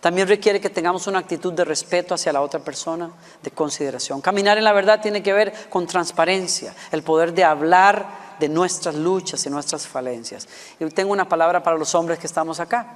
también 0.00 0.28
requiere 0.28 0.60
que 0.60 0.70
tengamos 0.70 1.06
una 1.06 1.18
actitud 1.18 1.52
de 1.52 1.64
respeto 1.64 2.14
hacia 2.14 2.32
la 2.32 2.40
otra 2.40 2.60
persona, 2.60 3.10
de 3.42 3.50
consideración. 3.50 4.20
Caminar 4.20 4.58
en 4.58 4.64
la 4.64 4.72
verdad 4.72 5.00
tiene 5.00 5.22
que 5.22 5.32
ver 5.32 5.52
con 5.68 5.86
transparencia, 5.86 6.74
el 6.92 7.02
poder 7.02 7.32
de 7.34 7.44
hablar 7.44 8.36
de 8.38 8.48
nuestras 8.48 8.94
luchas 8.94 9.44
y 9.46 9.50
nuestras 9.50 9.86
falencias. 9.86 10.46
Y 10.78 10.84
tengo 10.90 11.12
una 11.12 11.28
palabra 11.28 11.62
para 11.62 11.76
los 11.76 11.94
hombres 11.94 12.18
que 12.18 12.26
estamos 12.26 12.60
acá. 12.60 12.94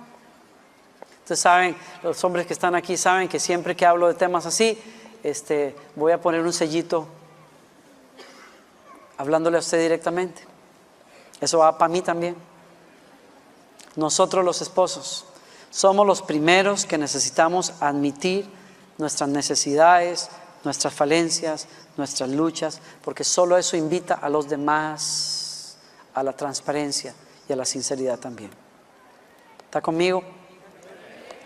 Ustedes 1.31 1.43
saben, 1.43 1.77
los 2.03 2.25
hombres 2.25 2.45
que 2.45 2.53
están 2.55 2.75
aquí 2.75 2.97
saben 2.97 3.29
que 3.29 3.39
siempre 3.39 3.77
que 3.77 3.87
hablo 3.87 4.09
de 4.09 4.15
temas 4.15 4.47
así, 4.47 4.77
este, 5.23 5.77
voy 5.95 6.11
a 6.11 6.21
poner 6.21 6.41
un 6.41 6.53
sellito 6.53 7.07
hablándole 9.17 9.57
a 9.57 9.61
usted 9.61 9.81
directamente. 9.81 10.43
Eso 11.41 11.59
va 11.59 11.79
para 11.79 11.89
mí 11.89 12.03
también. 12.03 12.35
Nosotros 13.95 14.45
los 14.45 14.61
esposos 14.61 15.25
somos 15.71 16.05
los 16.05 16.21
primeros 16.21 16.85
que 16.85 16.99
necesitamos 16.99 17.75
admitir 17.79 18.51
nuestras 18.99 19.29
necesidades, 19.29 20.31
nuestras 20.65 20.93
falencias, 20.93 21.69
nuestras 21.97 22.29
luchas, 22.29 22.81
porque 23.05 23.23
solo 23.23 23.57
eso 23.57 23.77
invita 23.77 24.15
a 24.15 24.29
los 24.29 24.49
demás 24.49 25.79
a 26.13 26.25
la 26.25 26.33
transparencia 26.33 27.15
y 27.49 27.53
a 27.53 27.57
la 27.57 27.65
sinceridad 27.65 28.19
también. 28.19 28.51
¿Está 29.67 29.81
conmigo? 29.81 30.40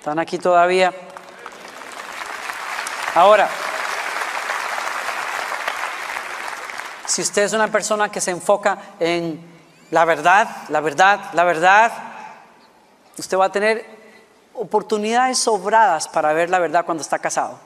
¿Están 0.04 0.18
aquí 0.18 0.36
todavía? 0.36 0.92
Ahora, 3.14 3.48
si 7.06 7.22
usted 7.22 7.44
es 7.44 7.54
una 7.54 7.68
persona 7.68 8.10
que 8.10 8.20
se 8.20 8.30
enfoca 8.30 8.96
en 9.00 9.40
la 9.90 10.04
verdad, 10.04 10.46
la 10.68 10.80
verdad, 10.80 11.32
la 11.32 11.44
verdad, 11.44 11.90
usted 13.16 13.38
va 13.38 13.46
a 13.46 13.52
tener 13.52 13.86
oportunidades 14.52 15.38
sobradas 15.38 16.06
para 16.06 16.34
ver 16.34 16.50
la 16.50 16.58
verdad 16.58 16.84
cuando 16.84 17.00
está 17.00 17.18
casado. 17.18 17.58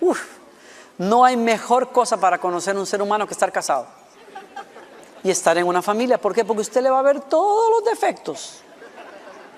Uf, 0.00 0.24
no 0.96 1.26
hay 1.26 1.36
mejor 1.36 1.92
cosa 1.92 2.18
para 2.18 2.38
conocer 2.38 2.74
un 2.74 2.86
ser 2.86 3.02
humano 3.02 3.26
que 3.26 3.34
estar 3.34 3.52
casado 3.52 3.86
y 5.22 5.30
estar 5.30 5.58
en 5.58 5.66
una 5.66 5.82
familia. 5.82 6.16
¿Por 6.16 6.34
qué? 6.34 6.42
Porque 6.42 6.62
usted 6.62 6.80
le 6.80 6.88
va 6.88 7.00
a 7.00 7.02
ver 7.02 7.20
todos 7.20 7.70
los 7.70 7.84
defectos, 7.84 8.62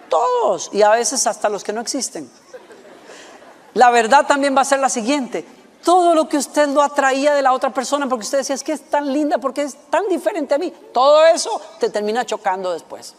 todos, 0.08 0.70
y 0.72 0.82
a 0.82 0.90
veces 0.90 1.26
hasta 1.26 1.48
los 1.48 1.64
que 1.64 1.72
no 1.72 1.80
existen. 1.80 2.30
La 3.74 3.90
verdad 3.90 4.26
también 4.26 4.56
va 4.56 4.62
a 4.62 4.64
ser 4.64 4.80
la 4.80 4.88
siguiente. 4.88 5.44
Todo 5.84 6.14
lo 6.14 6.28
que 6.28 6.36
usted 6.36 6.68
lo 6.68 6.82
atraía 6.82 7.34
de 7.34 7.42
la 7.42 7.52
otra 7.52 7.72
persona, 7.72 8.08
porque 8.08 8.24
usted 8.24 8.38
decía, 8.38 8.54
es 8.54 8.64
que 8.64 8.72
es 8.72 8.90
tan 8.90 9.12
linda, 9.12 9.38
porque 9.38 9.62
es 9.62 9.76
tan 9.90 10.08
diferente 10.08 10.54
a 10.54 10.58
mí, 10.58 10.72
todo 10.92 11.24
eso 11.26 11.60
te 11.78 11.88
termina 11.88 12.26
chocando 12.26 12.72
después. 12.72 13.14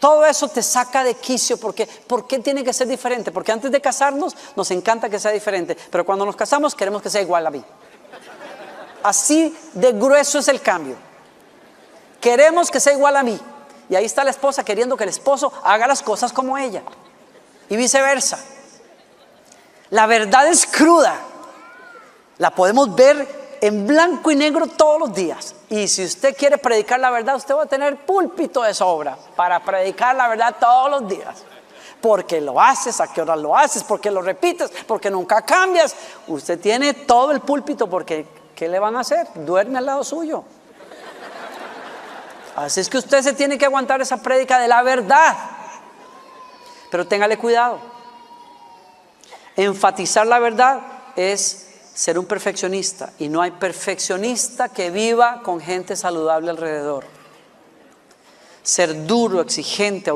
Todo 0.00 0.24
eso 0.24 0.48
te 0.48 0.62
saca 0.62 1.04
de 1.04 1.14
quicio 1.14 1.58
porque 1.58 1.86
¿por 1.86 2.26
qué 2.26 2.38
tiene 2.38 2.64
que 2.64 2.72
ser 2.72 2.88
diferente? 2.88 3.30
Porque 3.30 3.52
antes 3.52 3.70
de 3.70 3.82
casarnos 3.82 4.34
nos 4.56 4.70
encanta 4.70 5.10
que 5.10 5.18
sea 5.18 5.30
diferente, 5.30 5.76
pero 5.90 6.06
cuando 6.06 6.24
nos 6.24 6.36
casamos 6.36 6.74
queremos 6.74 7.02
que 7.02 7.10
sea 7.10 7.20
igual 7.20 7.46
a 7.46 7.50
mí. 7.50 7.62
Así 9.02 9.54
de 9.74 9.92
grueso 9.92 10.38
es 10.38 10.48
el 10.48 10.62
cambio. 10.62 11.09
Queremos 12.20 12.70
que 12.70 12.80
sea 12.80 12.92
igual 12.92 13.16
a 13.16 13.22
mí. 13.22 13.38
Y 13.88 13.96
ahí 13.96 14.04
está 14.04 14.22
la 14.22 14.30
esposa 14.30 14.64
queriendo 14.64 14.96
que 14.96 15.04
el 15.04 15.10
esposo 15.10 15.52
haga 15.64 15.86
las 15.86 16.02
cosas 16.02 16.32
como 16.32 16.56
ella. 16.56 16.82
Y 17.68 17.76
viceversa. 17.76 18.38
La 19.90 20.06
verdad 20.06 20.46
es 20.46 20.66
cruda. 20.66 21.14
La 22.38 22.50
podemos 22.50 22.94
ver 22.94 23.58
en 23.60 23.86
blanco 23.86 24.30
y 24.30 24.36
negro 24.36 24.66
todos 24.66 25.00
los 25.00 25.14
días. 25.14 25.54
Y 25.68 25.88
si 25.88 26.04
usted 26.04 26.36
quiere 26.36 26.58
predicar 26.58 27.00
la 27.00 27.10
verdad, 27.10 27.36
usted 27.36 27.54
va 27.54 27.64
a 27.64 27.66
tener 27.66 27.96
púlpito 28.04 28.62
de 28.62 28.74
sobra 28.74 29.16
para 29.36 29.62
predicar 29.62 30.14
la 30.14 30.28
verdad 30.28 30.54
todos 30.58 30.90
los 30.90 31.08
días. 31.08 31.44
Porque 32.00 32.40
lo 32.40 32.60
haces, 32.60 33.00
a 33.00 33.12
qué 33.12 33.20
hora 33.20 33.36
lo 33.36 33.56
haces, 33.56 33.82
porque 33.82 34.10
lo 34.10 34.22
repites, 34.22 34.70
porque 34.86 35.10
nunca 35.10 35.42
cambias. 35.42 35.94
Usted 36.28 36.58
tiene 36.58 36.94
todo 36.94 37.32
el 37.32 37.40
púlpito 37.40 37.88
porque 37.90 38.26
¿qué 38.54 38.68
le 38.68 38.78
van 38.78 38.96
a 38.96 39.00
hacer? 39.00 39.26
Duerme 39.34 39.78
al 39.78 39.86
lado 39.86 40.04
suyo. 40.04 40.44
Así 42.56 42.80
es 42.80 42.88
que 42.88 42.98
usted 42.98 43.22
se 43.22 43.32
tiene 43.32 43.58
que 43.58 43.64
aguantar 43.64 44.00
esa 44.00 44.22
prédica 44.22 44.58
de 44.58 44.68
la 44.68 44.82
verdad. 44.82 45.36
Pero 46.90 47.06
téngale 47.06 47.38
cuidado. 47.38 47.78
Enfatizar 49.56 50.26
la 50.26 50.38
verdad 50.38 50.80
es 51.16 51.68
ser 51.94 52.18
un 52.18 52.26
perfeccionista 52.26 53.12
y 53.18 53.28
no 53.28 53.42
hay 53.42 53.50
perfeccionista 53.52 54.68
que 54.68 54.90
viva 54.90 55.42
con 55.42 55.60
gente 55.60 55.96
saludable 55.96 56.50
alrededor. 56.50 57.04
Ser 58.62 59.06
duro, 59.06 59.40
exigente, 59.40 60.12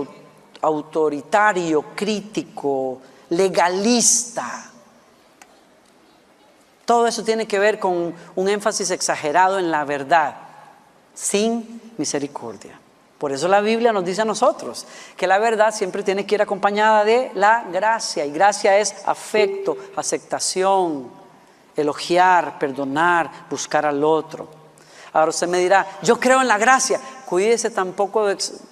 autoritario, 0.60 1.84
crítico, 1.94 3.00
legalista. 3.30 4.70
Todo 6.84 7.06
eso 7.06 7.24
tiene 7.24 7.46
que 7.46 7.58
ver 7.58 7.78
con 7.78 8.14
un 8.34 8.48
énfasis 8.48 8.90
exagerado 8.90 9.58
en 9.58 9.70
la 9.70 9.84
verdad, 9.84 10.36
sin 11.14 11.80
misericordia. 11.98 12.78
Por 13.18 13.32
eso 13.32 13.48
la 13.48 13.60
Biblia 13.60 13.92
nos 13.92 14.04
dice 14.04 14.22
a 14.22 14.26
nosotros 14.26 14.86
que 15.16 15.26
la 15.26 15.38
verdad 15.38 15.74
siempre 15.74 16.02
tiene 16.02 16.26
que 16.26 16.34
ir 16.34 16.42
acompañada 16.42 17.04
de 17.04 17.30
la 17.34 17.64
gracia. 17.72 18.24
Y 18.26 18.32
gracia 18.32 18.78
es 18.78 18.94
afecto, 19.06 19.76
aceptación, 19.96 21.08
elogiar, 21.76 22.58
perdonar, 22.58 23.30
buscar 23.48 23.86
al 23.86 24.02
otro. 24.04 24.48
Ahora 25.12 25.30
usted 25.30 25.48
me 25.48 25.58
dirá, 25.58 25.86
yo 26.02 26.18
creo 26.18 26.40
en 26.40 26.48
la 26.48 26.58
gracia. 26.58 27.00
Cuídese 27.24 27.70
tampoco 27.70 28.26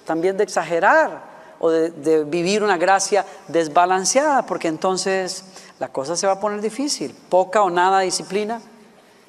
también 0.05 0.37
de 0.37 0.43
exagerar 0.43 1.33
o 1.59 1.69
de, 1.69 2.25
vivir 2.25 2.61
una 2.61 2.77
gracia 2.77 3.25
desbalanceada, 3.47 4.45
porque 4.45 4.67
entonces 4.67 5.45
la 5.79 5.87
cosa 5.87 6.17
se 6.17 6.27
va 6.27 6.33
a 6.33 6.39
poner 6.39 6.59
difícil. 6.59 7.15
Poca 7.29 7.61
o 7.63 7.69
nada 7.69 8.01
disciplina, 8.01 8.61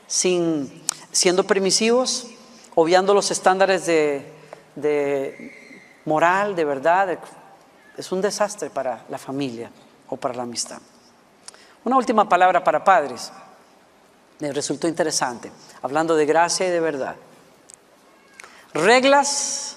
sin, 0.09 0.83
siendo 1.13 1.45
permisivos, 1.45 2.27
obviando 2.75 3.15
los 3.15 3.31
estándares 3.31 3.87
de, 3.87 4.33
de 4.75 5.81
moral, 6.05 6.55
de 6.57 6.65
verdad. 6.65 7.19
Es 7.97 8.13
un 8.13 8.21
desastre 8.21 8.71
para 8.71 9.05
la 9.09 9.19
familia 9.19 9.71
o 10.09 10.17
para 10.17 10.35
la 10.35 10.43
amistad. 10.43 10.79
Una 11.85 11.97
última 11.97 12.29
palabra 12.29 12.65
para 12.65 12.83
padres 12.83 13.31
me 14.41 14.53
resultó 14.53 14.89
interesante, 14.89 15.53
hablando 15.83 16.17
de 16.17 16.27
gracia 16.27 16.67
y 16.67 16.71
de 16.71 16.81
verdad. 16.81 17.17
Reglas 18.73 19.77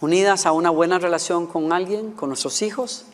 unidas 0.00 0.44
a 0.44 0.52
una 0.52 0.70
buena 0.70 0.98
relación 0.98 1.46
con 1.46 1.72
alguien, 1.72 2.12
con 2.12 2.28
nuestros 2.28 2.62
hijos, 2.62 3.04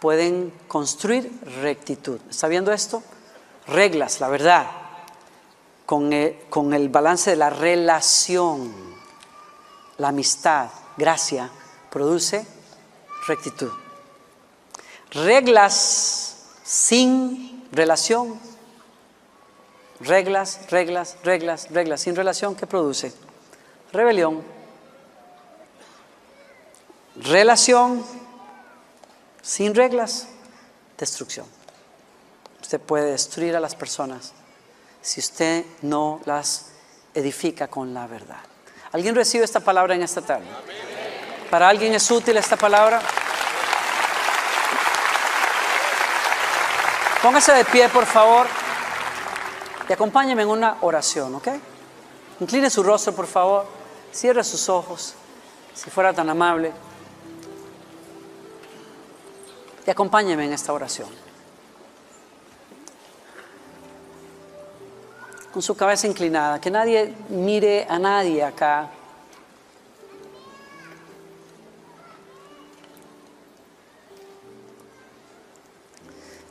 pueden 0.00 0.52
construir 0.66 1.30
rectitud. 1.62 2.20
¿Está 2.28 2.48
viendo 2.48 2.72
esto? 2.72 3.02
Reglas, 3.66 4.20
la 4.20 4.28
verdad, 4.28 4.66
con 5.88 6.12
el, 6.12 6.38
con 6.50 6.74
el 6.74 6.90
balance 6.90 7.30
de 7.30 7.36
la 7.36 7.48
relación, 7.48 8.70
la 9.96 10.08
amistad, 10.08 10.68
gracia, 10.98 11.50
produce 11.88 12.46
rectitud. 13.26 13.72
Reglas 15.10 16.36
sin 16.62 17.66
relación 17.72 18.38
Reglas, 20.00 20.70
reglas, 20.70 21.16
reglas, 21.24 21.70
reglas. 21.70 22.00
Sin 22.00 22.14
relación, 22.14 22.54
¿qué 22.54 22.66
produce? 22.66 23.12
Rebelión. 23.92 24.44
Relación 27.16 28.04
sin 29.42 29.74
reglas, 29.74 30.28
destrucción. 30.96 31.46
Usted 32.60 32.80
puede 32.80 33.10
destruir 33.10 33.56
a 33.56 33.60
las 33.60 33.74
personas 33.74 34.32
si 35.08 35.20
usted 35.20 35.64
no 35.80 36.20
las 36.26 36.66
edifica 37.14 37.66
con 37.66 37.94
la 37.94 38.06
verdad. 38.06 38.40
¿Alguien 38.92 39.14
recibe 39.14 39.42
esta 39.42 39.58
palabra 39.58 39.94
en 39.94 40.02
esta 40.02 40.20
tarde? 40.20 40.44
¿Para 41.50 41.66
alguien 41.66 41.94
es 41.94 42.10
útil 42.10 42.36
esta 42.36 42.56
palabra? 42.56 43.00
Póngase 47.22 47.54
de 47.54 47.64
pie, 47.64 47.88
por 47.88 48.04
favor. 48.04 48.46
Y 49.88 49.92
acompáñeme 49.94 50.42
en 50.42 50.50
una 50.50 50.76
oración, 50.82 51.36
¿ok? 51.36 51.48
Incline 52.40 52.68
su 52.68 52.82
rostro, 52.82 53.14
por 53.14 53.26
favor. 53.26 53.66
Cierre 54.12 54.44
sus 54.44 54.68
ojos, 54.68 55.14
si 55.72 55.88
fuera 55.88 56.12
tan 56.12 56.28
amable. 56.28 56.70
Y 59.86 59.90
acompáñeme 59.90 60.44
en 60.44 60.52
esta 60.52 60.74
oración. 60.74 61.27
Con 65.58 65.62
su 65.64 65.76
cabeza 65.76 66.06
inclinada, 66.06 66.60
que 66.60 66.70
nadie 66.70 67.12
mire 67.30 67.84
a 67.90 67.98
nadie 67.98 68.44
acá. 68.44 68.88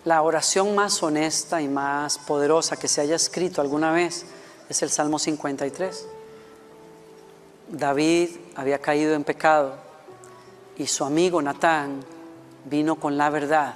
La 0.03 0.21
oración 0.21 0.75
más 0.75 1.01
honesta 1.01 1.61
y 1.61 1.69
más 1.69 2.17
poderosa 2.17 2.75
que 2.75 2.89
se 2.89 2.99
haya 2.99 3.15
escrito 3.15 3.61
alguna 3.61 3.93
vez 3.93 4.25
es 4.67 4.81
el 4.81 4.89
Salmo 4.89 5.19
53. 5.19 6.05
David 7.69 8.31
había 8.57 8.79
caído 8.79 9.13
en 9.13 9.23
pecado 9.23 9.75
y 10.75 10.85
su 10.85 11.05
amigo 11.05 11.41
Natán 11.41 12.03
vino 12.65 12.97
con 12.97 13.17
la 13.17 13.29
verdad, 13.29 13.73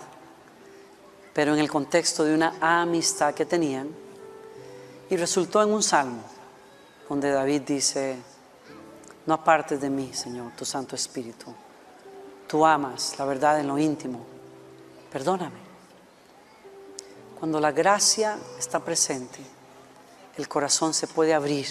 pero 1.32 1.54
en 1.54 1.60
el 1.62 1.72
contexto 1.72 2.26
de 2.26 2.36
una 2.36 2.56
amistad 2.60 3.34
que 3.34 3.46
tenían 3.46 4.11
y 5.12 5.18
resultó 5.18 5.62
en 5.62 5.74
un 5.74 5.84
salmo 5.84 6.24
donde 7.10 7.32
David 7.32 7.64
dice, 7.64 8.18
no 9.26 9.34
apartes 9.34 9.82
de 9.82 9.90
mí, 9.90 10.14
Señor, 10.14 10.54
tu 10.56 10.64
Santo 10.64 10.96
Espíritu. 10.96 11.54
Tú 12.48 12.66
amas 12.66 13.20
la 13.20 13.26
verdad 13.26 13.60
en 13.60 13.68
lo 13.68 13.78
íntimo. 13.78 14.26
Perdóname. 15.12 15.60
Cuando 17.38 17.60
la 17.60 17.74
gracia 17.74 18.38
está 18.58 18.80
presente, 18.80 19.42
el 20.38 20.48
corazón 20.48 20.94
se 20.94 21.08
puede 21.08 21.34
abrir 21.34 21.68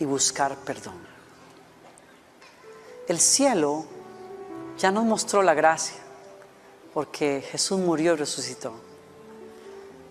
y 0.00 0.04
buscar 0.04 0.56
perdón. 0.56 1.06
El 3.06 3.20
cielo 3.20 3.84
ya 4.76 4.90
nos 4.90 5.04
mostró 5.04 5.40
la 5.40 5.54
gracia, 5.54 5.98
porque 6.92 7.44
Jesús 7.48 7.78
murió 7.78 8.14
y 8.14 8.16
resucitó, 8.16 8.74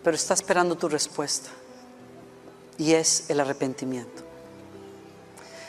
pero 0.03 0.15
está 0.15 0.33
esperando 0.33 0.75
tu 0.75 0.89
respuesta, 0.89 1.49
y 2.77 2.93
es 2.93 3.29
el 3.29 3.39
arrepentimiento. 3.39 4.23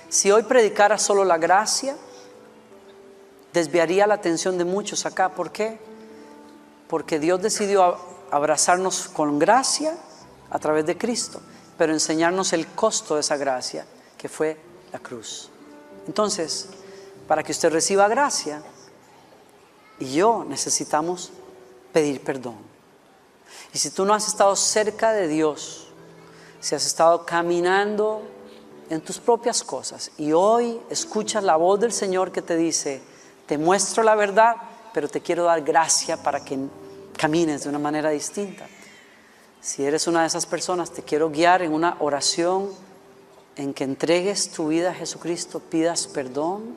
Si 0.08 0.30
hoy 0.30 0.42
predicara 0.42 0.98
solo 0.98 1.24
la 1.24 1.38
gracia, 1.38 1.96
desviaría 3.52 4.06
la 4.06 4.14
atención 4.14 4.58
de 4.58 4.64
muchos 4.64 5.06
acá. 5.06 5.28
¿Por 5.30 5.50
qué? 5.50 5.78
porque 6.94 7.18
Dios 7.18 7.42
decidió 7.42 7.96
abrazarnos 8.30 9.08
con 9.08 9.38
gracia 9.38 9.96
a 10.50 10.58
través 10.58 10.86
de 10.86 10.96
Cristo, 10.96 11.40
pero 11.76 11.92
enseñarnos 11.92 12.52
el 12.52 12.68
costo 12.68 13.14
de 13.14 13.20
esa 13.20 13.36
gracia, 13.36 13.86
que 14.16 14.28
fue 14.28 14.56
la 14.92 14.98
cruz. 14.98 15.50
Entonces, 16.06 16.68
para 17.26 17.42
que 17.42 17.52
usted 17.52 17.72
reciba 17.72 18.06
gracia, 18.08 18.62
y 19.98 20.12
yo 20.12 20.44
necesitamos 20.48 21.32
pedir 21.92 22.20
perdón. 22.22 22.73
Y 23.72 23.78
si 23.78 23.90
tú 23.90 24.04
no 24.04 24.14
has 24.14 24.28
estado 24.28 24.54
cerca 24.56 25.12
de 25.12 25.28
Dios, 25.28 25.88
si 26.60 26.74
has 26.74 26.86
estado 26.86 27.26
caminando 27.26 28.22
en 28.90 29.00
tus 29.00 29.18
propias 29.18 29.62
cosas 29.62 30.10
y 30.18 30.32
hoy 30.32 30.80
escuchas 30.90 31.42
la 31.42 31.56
voz 31.56 31.80
del 31.80 31.92
Señor 31.92 32.32
que 32.32 32.42
te 32.42 32.56
dice, 32.56 33.02
te 33.46 33.58
muestro 33.58 34.02
la 34.02 34.14
verdad, 34.14 34.56
pero 34.92 35.08
te 35.08 35.20
quiero 35.20 35.44
dar 35.44 35.62
gracia 35.62 36.22
para 36.22 36.44
que 36.44 36.58
camines 37.16 37.64
de 37.64 37.68
una 37.68 37.78
manera 37.78 38.10
distinta. 38.10 38.66
Si 39.60 39.84
eres 39.84 40.06
una 40.06 40.22
de 40.22 40.26
esas 40.26 40.46
personas, 40.46 40.90
te 40.90 41.02
quiero 41.02 41.30
guiar 41.30 41.62
en 41.62 41.72
una 41.72 41.96
oración 42.00 42.70
en 43.56 43.72
que 43.72 43.84
entregues 43.84 44.50
tu 44.50 44.68
vida 44.68 44.90
a 44.90 44.94
Jesucristo, 44.94 45.60
pidas 45.60 46.06
perdón 46.06 46.74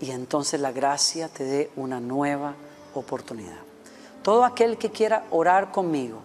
y 0.00 0.10
entonces 0.10 0.60
la 0.60 0.72
gracia 0.72 1.28
te 1.28 1.44
dé 1.44 1.70
una 1.76 2.00
nueva 2.00 2.54
oportunidad. 2.94 3.67
Todo 4.28 4.44
aquel 4.44 4.76
que 4.76 4.90
quiera 4.90 5.24
orar 5.30 5.72
conmigo, 5.72 6.18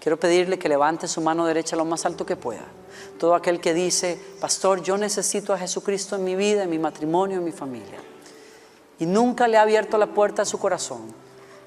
quiero 0.00 0.18
pedirle 0.18 0.58
que 0.58 0.68
levante 0.68 1.06
su 1.06 1.20
mano 1.20 1.46
derecha 1.46 1.76
lo 1.76 1.84
más 1.84 2.04
alto 2.04 2.26
que 2.26 2.34
pueda. 2.34 2.64
Todo 3.16 3.36
aquel 3.36 3.60
que 3.60 3.72
dice, 3.72 4.18
pastor, 4.40 4.82
yo 4.82 4.98
necesito 4.98 5.52
a 5.52 5.58
Jesucristo 5.58 6.16
en 6.16 6.24
mi 6.24 6.34
vida, 6.34 6.64
en 6.64 6.70
mi 6.70 6.80
matrimonio, 6.80 7.38
en 7.38 7.44
mi 7.44 7.52
familia. 7.52 8.00
Y 8.98 9.06
nunca 9.06 9.46
le 9.46 9.56
ha 9.56 9.62
abierto 9.62 9.98
la 9.98 10.08
puerta 10.08 10.42
a 10.42 10.44
su 10.44 10.58
corazón 10.58 11.14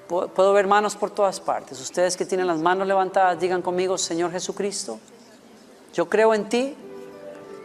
Puedo 0.08 0.52
ver 0.52 0.66
manos 0.66 0.94
por 0.94 1.10
todas 1.10 1.40
partes. 1.40 1.80
Ustedes 1.80 2.18
que 2.18 2.26
tienen 2.26 2.46
las 2.46 2.58
manos 2.58 2.86
levantadas, 2.86 3.40
digan 3.40 3.62
conmigo, 3.62 3.96
Señor 3.96 4.30
Jesucristo, 4.30 5.00
yo 5.94 6.06
creo 6.10 6.34
en 6.34 6.50
ti, 6.50 6.76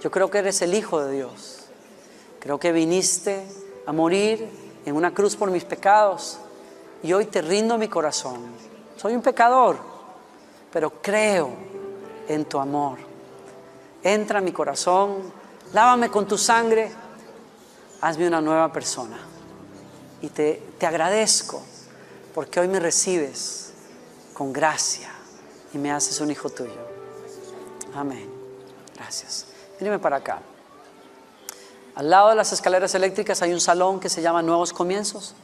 yo 0.02 0.10
creo 0.12 0.32
que 0.32 0.38
eres 0.38 0.62
el 0.62 0.74
Hijo 0.74 1.02
de 1.02 1.14
Dios. 1.14 1.66
Creo 2.40 2.58
que 2.58 2.72
viniste 2.72 3.46
a 3.86 3.92
morir 3.92 4.48
en 4.86 4.96
una 4.96 5.14
cruz 5.14 5.36
por 5.36 5.52
mis 5.52 5.66
pecados 5.66 6.40
y 7.04 7.12
hoy 7.12 7.26
te 7.26 7.42
rindo 7.42 7.78
mi 7.78 7.90
corazón. 7.90 8.42
Soy 8.98 9.14
un 9.14 9.22
pecador, 9.22 9.78
pero 10.72 11.02
creo 11.02 11.52
en 12.28 12.46
tu 12.46 12.58
amor. 12.58 12.98
Entra 14.02 14.40
en 14.40 14.46
mi 14.46 14.52
corazón, 14.52 15.32
lávame 15.74 16.10
con 16.10 16.28
tu 16.28 16.38
sangre, 16.38 16.92
hazme 18.02 18.28
una 18.28 18.42
nueva 18.42 18.72
persona. 18.72 19.20
Y 20.22 20.30
te, 20.30 20.64
te 20.78 20.86
agradezco 20.86 21.62
porque 22.34 22.62
hoy 22.62 22.70
me 22.70 22.80
recibes 22.80 23.74
con 24.34 24.54
gracia 24.54 25.10
y 25.74 25.78
me 25.78 25.92
haces 25.92 26.22
un 26.22 26.32
hijo 26.32 26.50
tuyo. 26.50 26.88
Amén. 27.94 28.30
Gracias. 28.96 29.48
Míreme 29.80 30.00
para 30.00 30.18
acá. 30.18 30.40
Al 31.96 32.10
lado 32.10 32.30
de 32.30 32.36
las 32.36 32.54
escaleras 32.54 32.96
eléctricas 32.96 33.42
hay 33.42 33.54
un 33.54 33.60
salón 33.60 34.00
que 34.00 34.10
se 34.10 34.22
llama 34.22 34.42
Nuevos 34.42 34.72
Comienzos. 34.72 35.36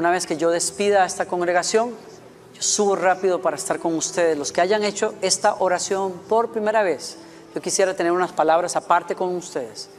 Una 0.00 0.10
vez 0.10 0.26
que 0.26 0.38
yo 0.38 0.50
despida 0.50 1.02
a 1.02 1.06
esta 1.06 1.26
congregación, 1.26 1.90
yo 2.54 2.62
subo 2.62 2.96
rápido 2.96 3.42
para 3.42 3.56
estar 3.56 3.78
con 3.78 3.94
ustedes. 3.94 4.38
Los 4.38 4.50
que 4.50 4.62
hayan 4.62 4.82
hecho 4.82 5.12
esta 5.20 5.56
oración 5.58 6.14
por 6.26 6.52
primera 6.52 6.82
vez, 6.82 7.18
yo 7.54 7.60
quisiera 7.60 7.94
tener 7.94 8.10
unas 8.10 8.32
palabras 8.32 8.76
aparte 8.76 9.14
con 9.14 9.36
ustedes. 9.36 9.90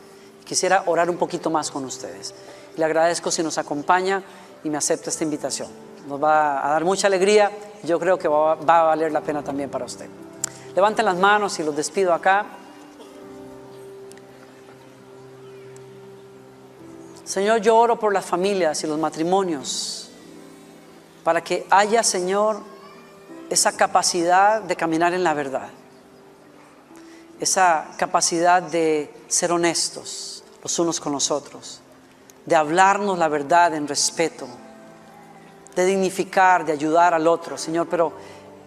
Quisiera 0.43 0.81
orar 0.87 1.07
un 1.07 1.17
poquito 1.17 1.51
más 1.51 1.69
con 1.69 1.85
ustedes. 1.85 2.33
Le 2.77 2.83
agradezco 2.83 3.29
si 3.29 3.43
nos 3.43 3.59
acompaña 3.59 4.23
y 4.63 4.71
me 4.71 4.77
acepta 4.79 5.11
esta 5.11 5.23
invitación 5.23 5.69
nos 6.07 6.21
va 6.21 6.65
a 6.65 6.71
dar 6.71 6.83
mucha 6.83 7.07
alegría. 7.07 7.51
Yo 7.83 7.99
creo 7.99 8.17
que 8.17 8.27
va, 8.27 8.53
a 8.53 8.83
valer 8.83 9.11
la 9.11 9.21
pena 9.21 9.43
también 9.43 9.69
para 9.69 9.85
usted. 9.85 10.07
Levanten 10.75 11.05
las 11.05 11.17
manos 11.17 11.59
y 11.59 11.63
los 11.63 11.75
despido 11.75 12.13
acá. 12.13 12.45
Señor, 17.31 17.61
yo 17.61 17.77
oro 17.77 17.97
por 17.97 18.11
las 18.11 18.25
familias 18.25 18.83
y 18.83 18.87
los 18.87 18.99
matrimonios, 18.99 20.09
para 21.23 21.41
que 21.41 21.65
haya, 21.69 22.03
Señor, 22.03 22.59
esa 23.49 23.77
capacidad 23.77 24.61
de 24.61 24.75
caminar 24.75 25.13
en 25.13 25.23
la 25.23 25.33
verdad, 25.33 25.69
esa 27.39 27.87
capacidad 27.95 28.61
de 28.61 29.13
ser 29.29 29.53
honestos 29.53 30.43
los 30.61 30.77
unos 30.77 30.99
con 30.99 31.13
los 31.13 31.31
otros, 31.31 31.79
de 32.45 32.57
hablarnos 32.57 33.17
la 33.17 33.29
verdad 33.29 33.73
en 33.75 33.87
respeto, 33.87 34.45
de 35.73 35.85
dignificar, 35.85 36.65
de 36.65 36.73
ayudar 36.73 37.13
al 37.13 37.27
otro, 37.27 37.57
Señor, 37.57 37.87
pero 37.89 38.11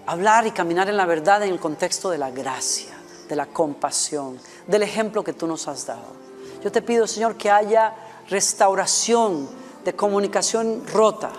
hablar 0.07 0.46
y 0.46 0.53
caminar 0.53 0.88
en 0.88 0.96
la 0.96 1.05
verdad 1.05 1.42
en 1.42 1.53
el 1.53 1.61
contexto 1.61 2.09
de 2.09 2.16
la 2.16 2.31
gracia, 2.31 2.96
de 3.29 3.37
la 3.37 3.44
compasión, 3.44 4.40
del 4.66 4.85
ejemplo 4.85 5.22
que 5.22 5.35
tú 5.35 5.46
nos 5.46 5.68
has 5.68 5.85
dado. 5.85 6.24
Yo 6.62 6.72
te 6.72 6.81
pido, 6.81 7.07
Señor, 7.07 7.37
que 7.37 7.50
haya 7.50 7.94
restauración 8.28 9.48
de 9.84 9.94
comunicación 9.94 10.87
rota, 10.87 11.32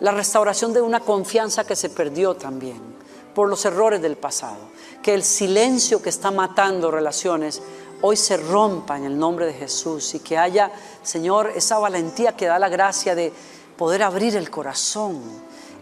la 0.00 0.12
restauración 0.12 0.72
de 0.72 0.80
una 0.80 1.00
confianza 1.00 1.64
que 1.64 1.76
se 1.76 1.90
perdió 1.90 2.34
también 2.34 2.80
por 3.34 3.48
los 3.48 3.64
errores 3.64 4.02
del 4.02 4.16
pasado, 4.16 4.58
que 5.02 5.14
el 5.14 5.22
silencio 5.22 6.02
que 6.02 6.08
está 6.08 6.30
matando 6.30 6.90
relaciones 6.90 7.62
hoy 8.00 8.16
se 8.16 8.36
rompa 8.36 8.96
en 8.96 9.04
el 9.04 9.18
nombre 9.18 9.46
de 9.46 9.54
Jesús 9.54 10.14
y 10.14 10.20
que 10.20 10.38
haya, 10.38 10.70
Señor, 11.02 11.52
esa 11.54 11.78
valentía 11.78 12.36
que 12.36 12.46
da 12.46 12.58
la 12.58 12.68
gracia 12.68 13.14
de 13.14 13.32
poder 13.76 14.02
abrir 14.02 14.36
el 14.36 14.50
corazón 14.50 15.22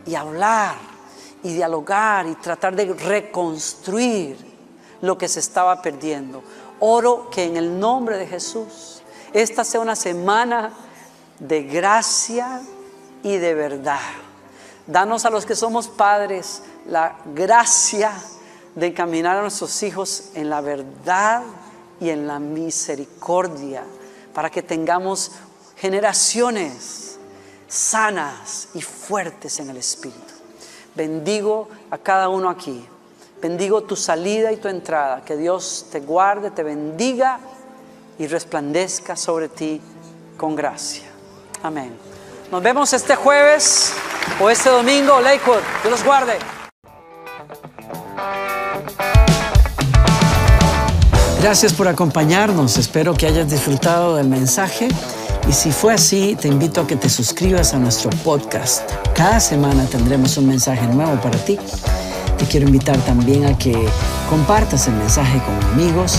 y 0.07 0.14
hablar 0.14 0.77
y 1.42 1.55
dialogar 1.55 2.27
y 2.27 2.35
tratar 2.37 2.75
de 2.75 2.92
reconstruir 2.92 4.37
lo 5.01 5.16
que 5.18 5.29
se 5.29 5.40
estaba 5.40 5.81
perdiendo. 5.83 6.42
Oro 6.81 7.31
que 7.31 7.44
en 7.44 7.57
el 7.57 7.79
nombre 7.79 8.18
de 8.18 8.27
Jesús 8.27 8.95
esta 9.33 9.64
sea 9.64 9.81
una 9.81 9.97
semana 9.97 10.72
de 11.39 11.62
gracia 11.62 12.61
y 13.22 13.37
de 13.37 13.55
verdad. 13.55 14.01
Danos 14.87 15.24
a 15.24 15.31
los 15.31 15.47
que 15.47 15.57
somos 15.57 15.89
padres 15.89 16.62
la 16.89 17.16
gracia 17.35 18.12
de 18.74 18.89
encaminar 18.89 19.37
a 19.37 19.43
nuestros 19.43 19.83
hijos 19.83 20.31
en 20.35 20.49
la 20.49 20.61
verdad 20.61 21.43
y 22.01 22.11
en 22.11 22.27
la 22.27 22.39
misericordia 22.39 23.83
para 24.33 24.51
que 24.51 24.62
tengamos 24.62 25.33
generaciones 25.77 27.18
sanas 27.66 28.68
y 28.74 28.83
fuertes 28.83 29.59
en 29.61 29.70
el 29.70 29.79
Espíritu. 29.79 30.20
Bendigo 30.95 31.68
a 31.91 31.99
cada 31.99 32.29
uno 32.29 32.49
aquí. 32.49 32.87
Bendigo 33.41 33.83
tu 33.83 33.97
salida 33.97 34.53
y 34.53 34.57
tu 34.57 34.68
entrada. 34.68 35.24
Que 35.24 35.37
Dios 35.37 35.87
te 35.91 36.01
guarde, 36.01 36.51
te 36.51 36.62
bendiga 36.62 37.39
y 38.19 38.27
resplandezca 38.27 39.17
sobre 39.17 39.49
ti 39.49 39.81
con 40.37 40.55
gracia. 40.55 41.05
Amén. 41.62 41.97
Nos 42.51 42.62
vemos 42.62 42.93
este 42.93 43.17
jueves 43.17 43.93
o 44.41 44.49
este 44.51 44.71
domingo, 44.71 45.21
Lakewood. 45.21 45.62
Dios 45.83 45.91
los 45.91 46.05
guarde. 46.05 46.39
Gracias 51.41 51.73
por 51.73 51.89
acompañarnos. 51.89 52.77
Espero 52.77 53.14
que 53.14 53.27
hayas 53.27 53.51
disfrutado 53.51 54.17
del 54.17 54.29
mensaje. 54.29 54.89
Y 55.49 55.53
si 55.53 55.71
fue 55.71 55.95
así, 55.95 56.37
te 56.41 56.49
invito 56.49 56.81
a 56.81 56.87
que 56.87 56.97
te 56.97 57.09
suscribas 57.09 57.73
a 57.73 57.79
nuestro 57.79 58.11
podcast. 58.25 58.91
Cada 59.14 59.39
semana 59.39 59.87
tendremos 59.87 60.37
un 60.39 60.49
mensaje 60.49 60.87
nuevo 60.89 61.21
para 61.21 61.39
ti. 61.39 61.59
Te 62.39 62.45
quiero 62.47 62.67
invitar 62.67 62.99
también 63.05 63.45
a 63.47 63.57
que 63.57 63.89
compartas 64.29 64.89
el 64.89 64.95
mensaje 64.95 65.41
con 65.45 65.55
amigos 65.73 66.19